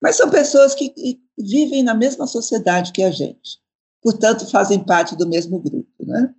mas 0.00 0.16
são 0.16 0.30
pessoas 0.30 0.74
que, 0.74 0.90
que 0.90 1.20
vivem 1.36 1.82
na 1.82 1.94
mesma 1.94 2.26
sociedade 2.26 2.92
que 2.92 3.02
a 3.02 3.10
gente, 3.10 3.58
portanto, 4.00 4.46
fazem 4.46 4.78
parte 4.78 5.16
do 5.16 5.28
mesmo 5.28 5.58
grupo. 5.58 5.90
Né? 6.00 6.32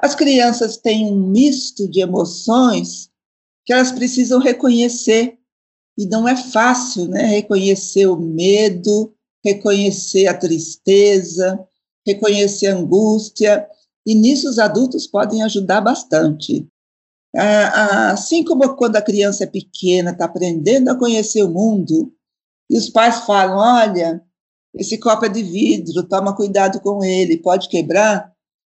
As 0.00 0.14
crianças 0.14 0.76
têm 0.76 1.10
um 1.10 1.16
misto 1.16 1.88
de 1.88 2.00
emoções 2.00 3.10
que 3.64 3.72
elas 3.72 3.90
precisam 3.90 4.38
reconhecer, 4.38 5.38
e 5.98 6.06
não 6.06 6.28
é 6.28 6.36
fácil 6.36 7.08
né? 7.08 7.24
reconhecer 7.26 8.06
o 8.06 8.16
medo, 8.16 9.14
reconhecer 9.44 10.26
a 10.26 10.34
tristeza, 10.36 11.58
reconhecer 12.06 12.68
a 12.68 12.76
angústia 12.76 13.66
e 14.06 14.14
nisso 14.14 14.48
os 14.48 14.58
adultos 14.58 15.06
podem 15.06 15.42
ajudar 15.42 15.80
bastante. 15.80 16.68
Assim 17.34 18.44
como 18.44 18.76
quando 18.76 18.96
a 18.96 19.02
criança 19.02 19.44
é 19.44 19.46
pequena, 19.46 20.12
está 20.12 20.26
aprendendo 20.26 20.88
a 20.88 20.98
conhecer 20.98 21.42
o 21.42 21.50
mundo, 21.50 22.12
e 22.70 22.78
os 22.78 22.88
pais 22.88 23.20
falam: 23.20 23.58
olha, 23.58 24.22
esse 24.74 24.96
copo 24.98 25.26
é 25.26 25.28
de 25.28 25.42
vidro, 25.42 26.08
toma 26.08 26.36
cuidado 26.36 26.80
com 26.80 27.02
ele, 27.04 27.38
pode 27.38 27.68
quebrar. 27.68 28.32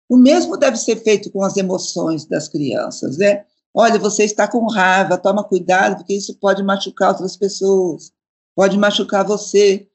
O 0.10 0.18
mesmo 0.18 0.58
deve 0.58 0.78
ser 0.78 0.98
feito 0.98 1.32
com 1.32 1.44
as 1.44 1.58
emoções 1.58 2.26
das 2.26 2.48
crianças, 2.48 3.18
né? 3.18 3.46
Olha, 3.74 4.00
você 4.00 4.24
está 4.24 4.48
com 4.48 4.66
raiva, 4.68 5.18
toma 5.18 5.44
cuidado, 5.44 5.98
porque 5.98 6.16
isso 6.16 6.38
pode 6.40 6.64
machucar 6.64 7.10
outras 7.10 7.36
pessoas, 7.36 8.12
pode 8.56 8.78
machucar 8.78 9.26
você. 9.26 9.88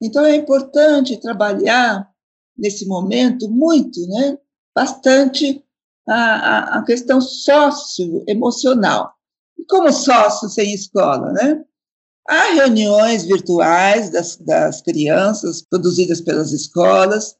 Então 0.00 0.24
é 0.24 0.36
importante 0.36 1.20
trabalhar 1.20 2.08
nesse 2.56 2.86
momento 2.86 3.48
muito, 3.50 4.00
né? 4.08 4.38
bastante 4.76 5.64
a, 6.06 6.78
a, 6.78 6.84
questão 6.84 7.18
socioemocional. 7.18 9.14
E 9.58 9.64
como 9.64 9.90
sócio 9.90 10.50
sem 10.50 10.74
escola, 10.74 11.32
né? 11.32 11.64
Há 12.28 12.52
reuniões 12.52 13.24
virtuais 13.24 14.10
das, 14.10 14.36
das 14.36 14.82
crianças 14.82 15.62
produzidas 15.62 16.20
pelas 16.20 16.52
escolas 16.52 17.34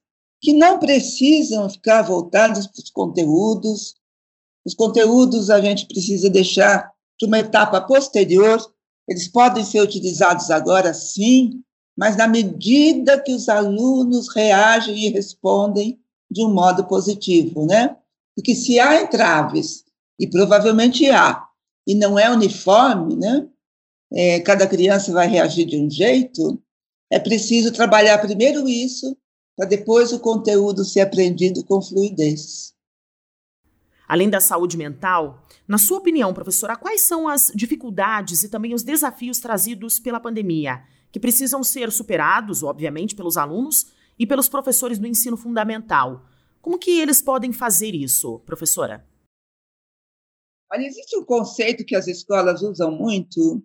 que 0.46 0.52
não 0.52 0.78
precisam 0.78 1.68
ficar 1.68 2.02
voltadas 2.02 2.68
para 2.68 2.80
os 2.80 2.88
conteúdos. 2.88 3.96
Os 4.64 4.74
conteúdos 4.74 5.50
a 5.50 5.60
gente 5.60 5.86
precisa 5.86 6.30
deixar 6.30 6.88
para 7.18 7.26
uma 7.26 7.40
etapa 7.40 7.80
posterior. 7.80 8.64
Eles 9.08 9.26
podem 9.26 9.64
ser 9.64 9.80
utilizados 9.80 10.48
agora, 10.52 10.94
sim, 10.94 11.64
mas 11.98 12.16
na 12.16 12.28
medida 12.28 13.20
que 13.20 13.32
os 13.34 13.48
alunos 13.48 14.32
reagem 14.32 14.96
e 14.96 15.08
respondem 15.08 15.98
de 16.30 16.44
um 16.44 16.54
modo 16.54 16.84
positivo, 16.84 17.66
né? 17.66 17.96
Porque 18.36 18.54
se 18.54 18.78
há 18.78 19.02
entraves, 19.02 19.84
e 20.16 20.28
provavelmente 20.28 21.10
há, 21.10 21.44
e 21.84 21.92
não 21.92 22.16
é 22.16 22.30
uniforme, 22.30 23.16
né? 23.16 23.48
É, 24.12 24.38
cada 24.38 24.64
criança 24.68 25.10
vai 25.12 25.26
reagir 25.26 25.66
de 25.66 25.76
um 25.76 25.90
jeito, 25.90 26.62
é 27.10 27.18
preciso 27.18 27.72
trabalhar 27.72 28.18
primeiro 28.18 28.68
isso, 28.68 29.16
para 29.56 29.66
depois 29.66 30.12
o 30.12 30.20
conteúdo 30.20 30.84
ser 30.84 31.00
aprendido 31.00 31.64
com 31.64 31.80
fluidez. 31.80 32.74
Além 34.06 34.30
da 34.30 34.40
saúde 34.40 34.76
mental, 34.76 35.42
na 35.66 35.78
sua 35.78 35.98
opinião, 35.98 36.32
professora, 36.32 36.76
quais 36.76 37.00
são 37.00 37.26
as 37.26 37.50
dificuldades 37.54 38.44
e 38.44 38.48
também 38.48 38.74
os 38.74 38.84
desafios 38.84 39.40
trazidos 39.40 39.98
pela 39.98 40.20
pandemia, 40.20 40.82
que 41.10 41.18
precisam 41.18 41.64
ser 41.64 41.90
superados, 41.90 42.62
obviamente, 42.62 43.16
pelos 43.16 43.36
alunos, 43.36 43.86
e 44.18 44.26
pelos 44.26 44.48
professores 44.48 44.98
do 44.98 45.06
ensino 45.06 45.36
fundamental. 45.36 46.24
Como 46.60 46.78
que 46.78 47.00
eles 47.00 47.22
podem 47.22 47.52
fazer 47.52 47.94
isso, 47.94 48.40
professora? 48.40 49.06
Olha, 50.72 50.84
existe 50.84 51.16
um 51.16 51.24
conceito 51.24 51.84
que 51.84 51.94
as 51.94 52.08
escolas 52.08 52.62
usam 52.62 52.90
muito, 52.90 53.62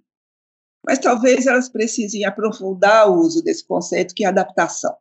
mas 0.85 0.99
talvez 0.99 1.47
elas 1.47 1.67
precisem 1.67 2.25
aprofundar 2.25 3.09
o 3.09 3.15
uso 3.15 3.41
desse 3.41 3.65
conceito, 3.65 4.13
que 4.13 4.23
é 4.23 4.27
adaptação. 4.27 4.95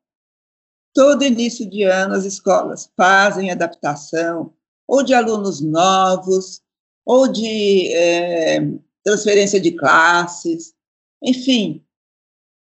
Todo 0.95 1.25
início 1.25 1.69
de 1.69 1.85
ano, 1.85 2.15
as 2.15 2.25
escolas 2.25 2.91
fazem 2.97 3.51
adaptação, 3.51 4.53
ou 4.87 5.03
de 5.03 5.15
alunos 5.15 5.61
novos, 5.61 6.61
ou 7.05 7.29
de 7.29 7.93
é, 7.95 8.61
transferência 9.05 9.61
de 9.61 9.73
classes, 9.73 10.75
enfim, 11.23 11.85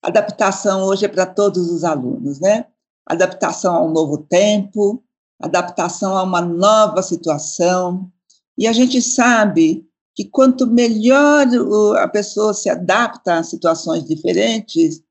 adaptação 0.03 0.83
hoje 0.83 1.05
é 1.05 1.09
para 1.09 1.27
todos 1.27 1.71
os 1.71 1.85
alunos, 1.85 2.41
né? 2.41 2.67
adaptação 3.09 3.75
a 3.75 3.83
um 3.83 3.91
novo 3.91 4.19
tempo, 4.19 5.03
adaptação 5.41 6.17
a 6.17 6.23
uma 6.23 6.43
nova 6.43 7.03
situação. 7.03 8.11
E 8.57 8.67
a 8.67 8.73
gente 8.73 9.01
sabe 9.01 9.87
que 10.15 10.25
quanto 10.25 10.67
melhor 10.67 11.47
a 11.97 12.09
pessoa 12.09 12.53
se 12.53 12.69
adapta 12.69 13.39
a 13.39 13.43
situações 13.43 14.05
diferentes, 14.05 15.03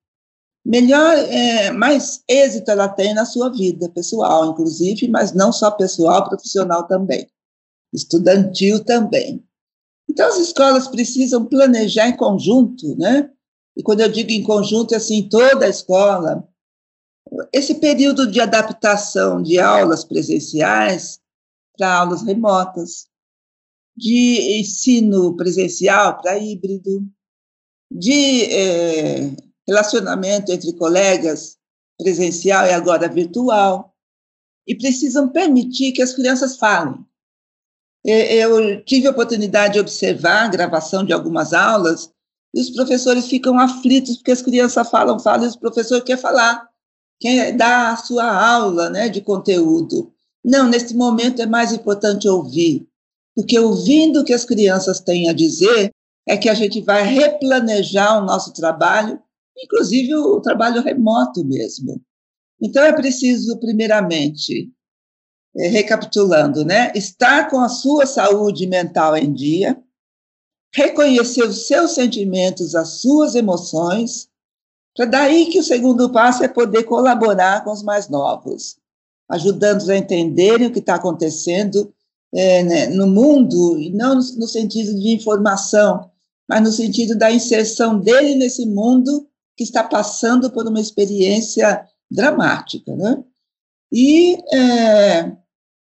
melhor, 0.67 1.17
é, 1.17 1.71
mais 1.71 2.21
êxito 2.27 2.69
ela 2.69 2.89
tem 2.89 3.13
na 3.13 3.25
sua 3.25 3.49
vida 3.49 3.89
pessoal, 3.89 4.51
inclusive, 4.51 5.07
mas 5.07 5.31
não 5.31 5.51
só 5.53 5.71
pessoal, 5.71 6.27
profissional 6.27 6.85
também, 6.85 7.25
estudantil 7.93 8.83
também. 8.83 9.41
Então, 10.09 10.27
as 10.27 10.37
escolas 10.37 10.89
precisam 10.89 11.45
planejar 11.45 12.09
em 12.09 12.17
conjunto, 12.17 12.97
né? 12.97 13.29
E 13.77 13.81
quando 13.81 14.01
eu 14.01 14.09
digo 14.09 14.31
em 14.31 14.43
conjunto, 14.43 14.93
é 14.93 14.97
assim, 14.97 15.29
toda 15.29 15.65
a 15.65 15.69
escola, 15.69 16.45
esse 17.53 17.75
período 17.75 18.29
de 18.29 18.41
adaptação 18.41 19.41
de 19.41 19.59
aulas 19.59 20.03
presenciais 20.03 21.21
para 21.77 21.99
aulas 21.99 22.23
remotas, 22.23 23.07
de 23.95 24.59
ensino 24.59 25.35
presencial 25.37 26.19
para 26.19 26.37
híbrido, 26.37 27.05
de 27.89 28.43
é, 28.45 29.46
relacionamento 29.67 30.51
entre 30.51 30.73
colegas 30.73 31.57
presencial 31.97 32.65
e 32.65 32.71
agora 32.71 33.09
virtual, 33.09 33.93
e 34.67 34.75
precisam 34.75 35.29
permitir 35.29 35.93
que 35.93 36.01
as 36.01 36.13
crianças 36.13 36.57
falem. 36.57 37.03
Eu 38.03 38.83
tive 38.83 39.07
a 39.07 39.11
oportunidade 39.11 39.73
de 39.73 39.79
observar 39.79 40.45
a 40.45 40.49
gravação 40.49 41.03
de 41.03 41.13
algumas 41.13 41.53
aulas 41.53 42.09
e 42.53 42.61
os 42.61 42.69
professores 42.69 43.27
ficam 43.27 43.59
aflitos 43.59 44.17
porque 44.17 44.31
as 44.31 44.41
crianças 44.41 44.89
falam, 44.89 45.19
falam 45.19 45.45
e 45.45 45.49
o 45.49 45.59
professor 45.59 46.01
quer 46.01 46.17
falar 46.17 46.67
quem 47.19 47.55
dá 47.55 47.91
a 47.91 47.97
sua 47.97 48.25
aula 48.25 48.89
né, 48.89 49.09
de 49.09 49.21
conteúdo. 49.21 50.13
Não, 50.43 50.67
neste 50.67 50.93
momento 50.93 51.41
é 51.41 51.45
mais 51.45 51.73
importante 51.73 52.27
ouvir, 52.27 52.87
porque 53.35 53.57
ouvindo 53.59 54.21
o 54.21 54.23
que 54.23 54.33
as 54.33 54.45
crianças 54.45 54.99
têm 54.99 55.29
a 55.29 55.33
dizer, 55.33 55.91
é 56.27 56.37
que 56.37 56.49
a 56.49 56.53
gente 56.53 56.81
vai 56.81 57.03
replanejar 57.03 58.21
o 58.21 58.25
nosso 58.25 58.53
trabalho, 58.53 59.19
inclusive 59.57 60.15
o 60.15 60.39
trabalho 60.39 60.81
remoto 60.81 61.43
mesmo. 61.45 62.01
Então 62.61 62.83
é 62.83 62.93
preciso, 62.93 63.59
primeiramente, 63.59 64.71
é, 65.55 65.67
recapitulando, 65.67 66.63
né, 66.63 66.91
estar 66.95 67.49
com 67.49 67.59
a 67.59 67.69
sua 67.69 68.05
saúde 68.05 68.67
mental 68.67 69.15
em 69.17 69.33
dia, 69.33 69.81
reconhecer 70.73 71.43
os 71.43 71.67
seus 71.67 71.91
sentimentos, 71.91 72.75
as 72.75 73.01
suas 73.01 73.35
emoções, 73.35 74.29
para 74.95 75.05
daí 75.05 75.47
que 75.47 75.59
o 75.59 75.63
segundo 75.63 76.11
passo 76.11 76.43
é 76.43 76.47
poder 76.47 76.83
colaborar 76.83 77.63
com 77.63 77.71
os 77.71 77.83
mais 77.83 78.09
novos. 78.09 78.77
ajudando-os 79.29 79.89
a 79.89 79.97
entenderem 79.97 80.67
o 80.67 80.71
que 80.71 80.79
está 80.79 80.95
acontecendo 80.95 81.93
é, 82.33 82.63
né, 82.63 82.87
no 82.87 83.07
mundo, 83.07 83.77
e 83.77 83.89
não 83.89 84.15
no, 84.15 84.21
no 84.21 84.47
sentido 84.47 84.93
de 84.97 85.09
informação, 85.13 86.09
mas 86.47 86.61
no 86.61 86.71
sentido 86.71 87.17
da 87.17 87.31
inserção 87.31 87.99
dele 87.99 88.35
nesse 88.35 88.65
mundo 88.65 89.27
que 89.57 89.63
está 89.63 89.83
passando 89.83 90.51
por 90.51 90.67
uma 90.67 90.79
experiência 90.79 91.85
dramática. 92.09 92.95
Né? 92.95 93.23
E, 93.91 94.37
é, 94.53 95.19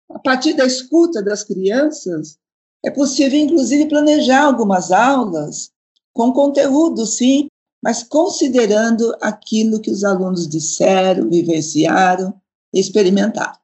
a 0.10 0.20
partir 0.24 0.53
da 0.53 0.65
escuta 0.65 1.22
das 1.22 1.44
crianças, 1.44 2.38
é 2.84 2.89
possível, 2.89 3.39
inclusive, 3.39 3.88
planejar 3.88 4.44
algumas 4.44 4.91
aulas 4.91 5.72
com 6.12 6.34
conteúdo, 6.34 7.06
sim, 7.06 7.48
mas 7.82 8.03
considerando 8.03 9.15
aquilo 9.22 9.80
que 9.80 9.91
os 9.91 10.03
alunos 10.03 10.48
disseram, 10.48 11.30
vivenciaram, 11.30 12.34
experimentaram. 12.74 13.60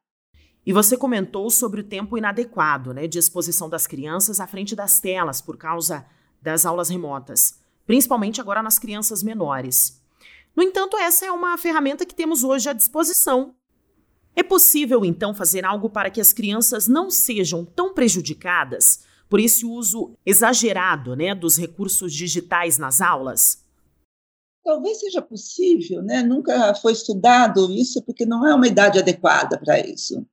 E 0.65 0.73
você 0.73 0.97
comentou 0.97 1.49
sobre 1.49 1.81
o 1.81 1.83
tempo 1.83 2.17
inadequado 2.17 2.93
né, 2.93 3.07
de 3.07 3.17
exposição 3.17 3.69
das 3.69 3.87
crianças 3.87 4.39
à 4.39 4.45
frente 4.45 4.75
das 4.75 4.99
telas 4.99 5.41
por 5.41 5.57
causa 5.57 6.05
das 6.41 6.65
aulas 6.65 6.89
remotas, 6.89 7.59
principalmente 7.87 8.39
agora 8.41 8.61
nas 8.61 8.77
crianças 8.77 9.23
menores. 9.23 9.99
No 10.55 10.61
entanto, 10.61 10.97
essa 10.97 11.25
é 11.25 11.31
uma 11.31 11.57
ferramenta 11.57 12.05
que 12.05 12.13
temos 12.13 12.43
hoje 12.43 12.69
à 12.69 12.73
disposição. 12.73 13.55
É 14.35 14.43
possível, 14.43 15.03
então, 15.03 15.33
fazer 15.33 15.65
algo 15.65 15.89
para 15.89 16.11
que 16.11 16.21
as 16.21 16.33
crianças 16.33 16.87
não 16.87 17.09
sejam 17.09 17.65
tão 17.65 17.93
prejudicadas 17.93 18.99
por 19.29 19.39
esse 19.39 19.65
uso 19.65 20.13
exagerado 20.25 21.15
né, 21.15 21.33
dos 21.33 21.57
recursos 21.57 22.13
digitais 22.13 22.77
nas 22.77 23.01
aulas? 23.01 23.65
Talvez 24.63 24.99
seja 24.99 25.21
possível, 25.21 26.03
né? 26.03 26.21
nunca 26.21 26.75
foi 26.75 26.91
estudado 26.91 27.71
isso, 27.71 28.03
porque 28.03 28.25
não 28.25 28.45
é 28.45 28.53
uma 28.53 28.67
idade 28.67 28.99
adequada 28.99 29.57
para 29.57 29.79
isso. 29.79 30.25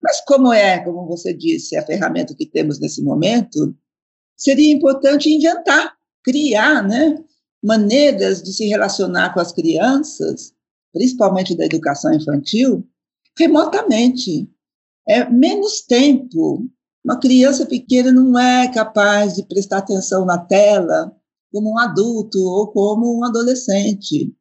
Mas, 0.00 0.20
como 0.24 0.52
é, 0.52 0.78
como 0.84 1.06
você 1.06 1.32
disse, 1.34 1.76
a 1.76 1.84
ferramenta 1.84 2.34
que 2.34 2.46
temos 2.46 2.78
nesse 2.80 3.02
momento, 3.02 3.76
seria 4.36 4.72
importante 4.72 5.28
inventar, 5.28 5.96
criar 6.24 6.86
né? 6.86 7.22
maneiras 7.62 8.42
de 8.42 8.52
se 8.52 8.66
relacionar 8.66 9.32
com 9.32 9.40
as 9.40 9.52
crianças, 9.52 10.52
principalmente 10.92 11.56
da 11.56 11.64
educação 11.64 12.12
infantil, 12.12 12.86
remotamente. 13.38 14.48
É 15.08 15.28
menos 15.28 15.82
tempo, 15.82 16.68
uma 17.04 17.18
criança 17.18 17.66
pequena 17.66 18.12
não 18.12 18.38
é 18.38 18.68
capaz 18.72 19.34
de 19.34 19.44
prestar 19.44 19.78
atenção 19.78 20.24
na 20.24 20.38
tela 20.38 21.12
como 21.52 21.72
um 21.72 21.78
adulto 21.78 22.38
ou 22.38 22.68
como 22.68 23.18
um 23.18 23.24
adolescente. 23.24 24.34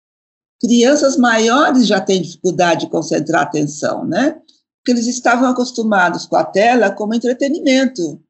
Crianças 0.59 1.17
maiores 1.17 1.87
já 1.87 1.99
têm 1.99 2.21
dificuldade 2.21 2.81
de 2.81 2.91
concentrar 2.91 3.41
atenção, 3.41 4.05
né? 4.05 4.39
Porque 4.77 4.91
eles 4.91 5.07
estavam 5.07 5.49
acostumados 5.49 6.25
com 6.25 6.35
a 6.35 6.43
tela 6.43 6.91
como 6.91 7.13
entretenimento 7.13 8.21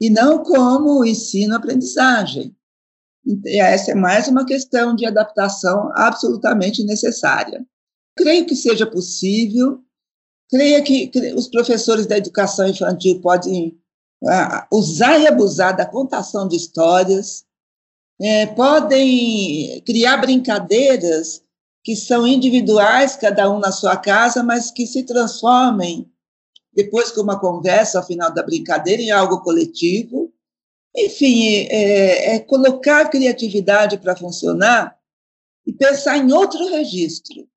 e 0.00 0.08
não 0.08 0.42
como 0.42 1.04
ensino-aprendizagem. 1.04 2.56
E 3.24 3.60
essa 3.60 3.92
é 3.92 3.94
mais 3.94 4.28
uma 4.28 4.46
questão 4.46 4.94
de 4.94 5.06
adaptação 5.06 5.90
absolutamente 5.94 6.84
necessária. 6.84 7.64
Creio 8.16 8.46
que 8.46 8.56
seja 8.56 8.86
possível, 8.86 9.80
creio 10.48 10.82
que 10.82 11.10
os 11.36 11.48
professores 11.48 12.06
da 12.06 12.18
educação 12.18 12.68
infantil 12.68 13.20
podem 13.20 13.78
usar 14.70 15.18
e 15.18 15.26
abusar 15.26 15.76
da 15.76 15.86
contação 15.86 16.46
de 16.46 16.56
histórias, 16.56 17.44
é, 18.20 18.46
podem 18.46 19.82
criar 19.86 20.18
brincadeiras 20.18 21.42
que 21.82 21.96
são 21.96 22.26
individuais, 22.26 23.16
cada 23.16 23.50
um 23.50 23.58
na 23.58 23.72
sua 23.72 23.96
casa, 23.96 24.42
mas 24.42 24.70
que 24.70 24.86
se 24.86 25.04
transformem, 25.04 26.10
depois 26.74 27.10
com 27.10 27.22
uma 27.22 27.40
conversa 27.40 27.98
ao 27.98 28.06
final 28.06 28.32
da 28.32 28.42
brincadeira, 28.42 29.00
em 29.00 29.10
algo 29.10 29.40
coletivo. 29.40 30.29
Enfim, 30.96 31.66
é, 31.70 32.34
é 32.34 32.38
colocar 32.40 33.08
criatividade 33.08 33.98
para 33.98 34.16
funcionar 34.16 34.96
e 35.66 35.72
pensar 35.72 36.16
em 36.16 36.32
outro 36.32 36.66
registro. 36.68 37.48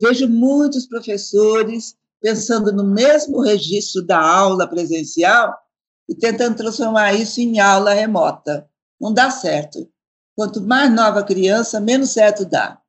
Vejo 0.00 0.28
muitos 0.28 0.86
professores 0.86 1.96
pensando 2.20 2.72
no 2.72 2.84
mesmo 2.84 3.40
registro 3.40 4.04
da 4.04 4.18
aula 4.18 4.66
presencial 4.66 5.54
e 6.08 6.14
tentando 6.14 6.56
transformar 6.56 7.14
isso 7.14 7.40
em 7.40 7.60
aula 7.60 7.92
remota. 7.92 8.68
Não 9.00 9.12
dá 9.12 9.30
certo. 9.30 9.88
Quanto 10.34 10.60
mais 10.60 10.92
nova 10.92 11.20
a 11.20 11.24
criança, 11.24 11.80
menos 11.80 12.10
certo 12.10 12.44
dá. 12.44 12.80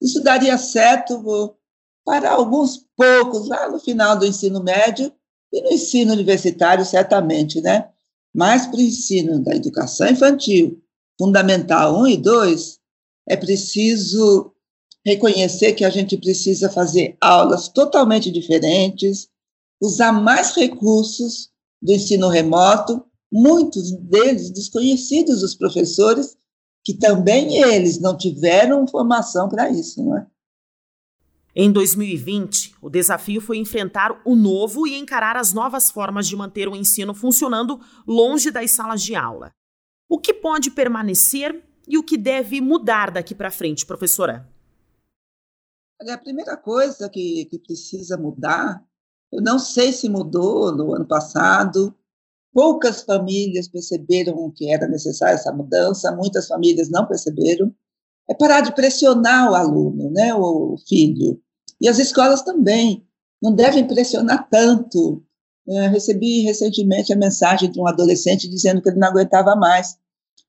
Isso 0.00 0.22
daria 0.22 0.56
certo 0.56 1.56
para 2.04 2.30
alguns 2.30 2.86
poucos 2.96 3.48
lá 3.48 3.68
no 3.68 3.78
final 3.78 4.18
do 4.18 4.26
ensino 4.26 4.62
médio 4.62 5.12
e 5.52 5.62
no 5.62 5.70
ensino 5.70 6.12
universitário, 6.12 6.84
certamente, 6.84 7.60
né? 7.60 7.90
Mas 8.34 8.66
para 8.66 8.78
o 8.78 8.82
ensino 8.82 9.42
da 9.42 9.54
educação 9.54 10.08
infantil, 10.08 10.82
fundamental 11.18 12.00
1 12.02 12.06
e 12.08 12.16
2, 12.16 12.78
é 13.28 13.36
preciso 13.36 14.52
reconhecer 15.04 15.72
que 15.72 15.84
a 15.84 15.90
gente 15.90 16.16
precisa 16.16 16.68
fazer 16.68 17.16
aulas 17.20 17.68
totalmente 17.68 18.30
diferentes, 18.30 19.28
usar 19.80 20.12
mais 20.12 20.54
recursos 20.54 21.50
do 21.80 21.92
ensino 21.92 22.28
remoto, 22.28 23.04
muitos 23.32 23.92
deles 23.92 24.50
desconhecidos 24.50 25.40
dos 25.40 25.54
professores, 25.54 26.36
que 26.84 26.94
também 26.94 27.62
eles 27.62 28.00
não 28.00 28.16
tiveram 28.16 28.86
formação 28.86 29.48
para 29.48 29.70
isso, 29.70 30.02
não 30.02 30.16
é? 30.16 30.26
Em 31.60 31.72
2020, 31.72 32.76
o 32.80 32.88
desafio 32.88 33.40
foi 33.40 33.56
enfrentar 33.58 34.22
o 34.24 34.36
novo 34.36 34.86
e 34.86 34.96
encarar 34.96 35.36
as 35.36 35.52
novas 35.52 35.90
formas 35.90 36.28
de 36.28 36.36
manter 36.36 36.68
o 36.68 36.76
ensino 36.76 37.12
funcionando 37.12 37.80
longe 38.06 38.52
das 38.52 38.70
salas 38.70 39.02
de 39.02 39.16
aula. 39.16 39.50
O 40.08 40.20
que 40.20 40.32
pode 40.32 40.70
permanecer 40.70 41.60
e 41.88 41.98
o 41.98 42.04
que 42.04 42.16
deve 42.16 42.60
mudar 42.60 43.10
daqui 43.10 43.34
para 43.34 43.50
frente, 43.50 43.84
professora? 43.84 44.48
Olha, 46.00 46.14
a 46.14 46.18
primeira 46.18 46.56
coisa 46.56 47.10
que, 47.10 47.46
que 47.46 47.58
precisa 47.58 48.16
mudar 48.16 48.86
eu 49.30 49.42
não 49.42 49.58
sei 49.58 49.92
se 49.92 50.08
mudou 50.08 50.74
no 50.74 50.94
ano 50.94 51.06
passado. 51.06 51.94
Poucas 52.52 53.02
famílias 53.02 53.68
perceberam 53.68 54.50
que 54.50 54.72
era 54.72 54.88
necessária 54.88 55.34
essa 55.34 55.52
mudança, 55.52 56.14
muitas 56.16 56.46
famílias 56.46 56.88
não 56.88 57.06
perceberam. 57.06 57.74
É 58.28 58.34
parar 58.34 58.62
de 58.62 58.74
pressionar 58.74 59.50
o 59.50 59.54
aluno, 59.54 60.10
né, 60.10 60.34
o 60.34 60.76
filho. 60.86 61.40
E 61.80 61.88
as 61.88 61.98
escolas 61.98 62.42
também 62.42 63.06
não 63.42 63.52
devem 63.52 63.86
pressionar 63.86 64.48
tanto. 64.50 65.22
É, 65.68 65.86
recebi 65.88 66.40
recentemente 66.40 67.12
a 67.12 67.16
mensagem 67.16 67.70
de 67.70 67.78
um 67.80 67.86
adolescente 67.86 68.48
dizendo 68.48 68.80
que 68.80 68.88
ele 68.88 68.98
não 68.98 69.08
aguentava 69.08 69.54
mais. 69.54 69.98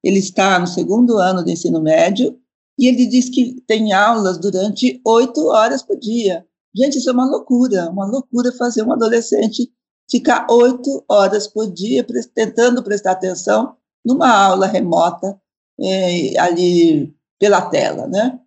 Ele 0.04 0.20
está 0.20 0.58
no 0.58 0.68
segundo 0.68 1.18
ano 1.18 1.44
do 1.44 1.52
ensino 1.52 1.82
médio 1.82 2.40
e 2.78 2.88
ele 2.88 3.06
diz 3.06 3.30
que 3.30 3.62
tem 3.68 3.92
aulas 3.92 4.38
durante 4.38 5.02
oito 5.06 5.48
horas 5.48 5.84
por 5.84 6.00
dia. 6.00 6.46
Gente, 6.74 6.98
isso 6.98 7.10
é 7.10 7.14
uma 7.14 7.30
loucura, 7.30 7.90
uma 7.90 8.06
loucura 8.06 8.54
fazer 8.54 8.84
um 8.84 8.94
adolescente 8.94 9.70
ficar 10.10 10.48
oito 10.50 11.04
horas 11.08 11.48
por 11.48 11.72
dia 11.72 12.06
tentando 12.34 12.82
prestar 12.82 13.12
atenção 13.12 13.76
numa 14.04 14.30
aula 14.30 14.66
remota 14.66 15.40
é, 15.80 16.40
ali 16.40 17.14
pela 17.38 17.62
tela, 17.62 18.08
né? 18.08 18.40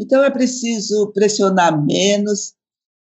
Então 0.00 0.24
é 0.24 0.30
preciso 0.30 1.12
pressionar 1.12 1.84
menos. 1.84 2.54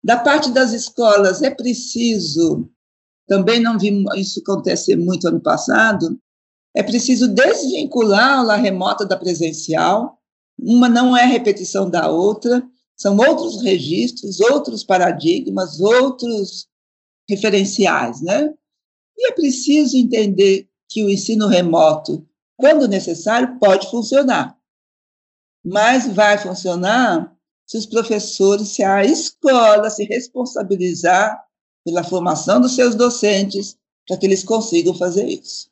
Da 0.04 0.18
parte 0.18 0.50
das 0.50 0.72
escolas 0.72 1.40
é 1.42 1.50
preciso, 1.50 2.68
também 3.26 3.60
não 3.60 3.78
vi 3.78 4.04
isso 4.16 4.40
acontecer 4.40 4.96
muito 4.96 5.26
ano 5.26 5.40
passado, 5.40 6.20
é 6.74 6.82
preciso 6.82 7.28
desvincular 7.28 8.20
a 8.20 8.38
aula 8.38 8.56
remota 8.56 9.06
da 9.06 9.16
presencial. 9.16 10.18
Uma 10.58 10.88
não 10.88 11.16
é 11.16 11.24
repetição 11.24 11.88
da 11.88 12.10
outra. 12.10 12.62
São 12.96 13.16
outros 13.16 13.62
registros, 13.62 14.40
outros 14.40 14.84
paradigmas, 14.84 15.80
outros 15.80 16.66
referenciais, 17.28 18.20
né? 18.20 18.52
E 19.16 19.28
é 19.28 19.32
preciso 19.32 19.96
entender 19.96 20.68
que 20.88 21.04
o 21.04 21.10
ensino 21.10 21.46
remoto, 21.46 22.26
quando 22.56 22.88
necessário, 22.88 23.58
pode 23.58 23.90
funcionar. 23.90 24.56
Mas 25.64 26.12
vai 26.12 26.38
funcionar 26.38 27.32
se 27.66 27.78
os 27.78 27.86
professores, 27.86 28.68
se 28.68 28.82
a 28.82 29.04
escola 29.04 29.88
se 29.88 30.04
responsabilizar 30.04 31.42
pela 31.84 32.04
formação 32.04 32.60
dos 32.60 32.74
seus 32.74 32.94
docentes, 32.94 33.76
para 34.06 34.16
que 34.16 34.26
eles 34.26 34.44
consigam 34.44 34.94
fazer 34.94 35.26
isso. 35.26 35.70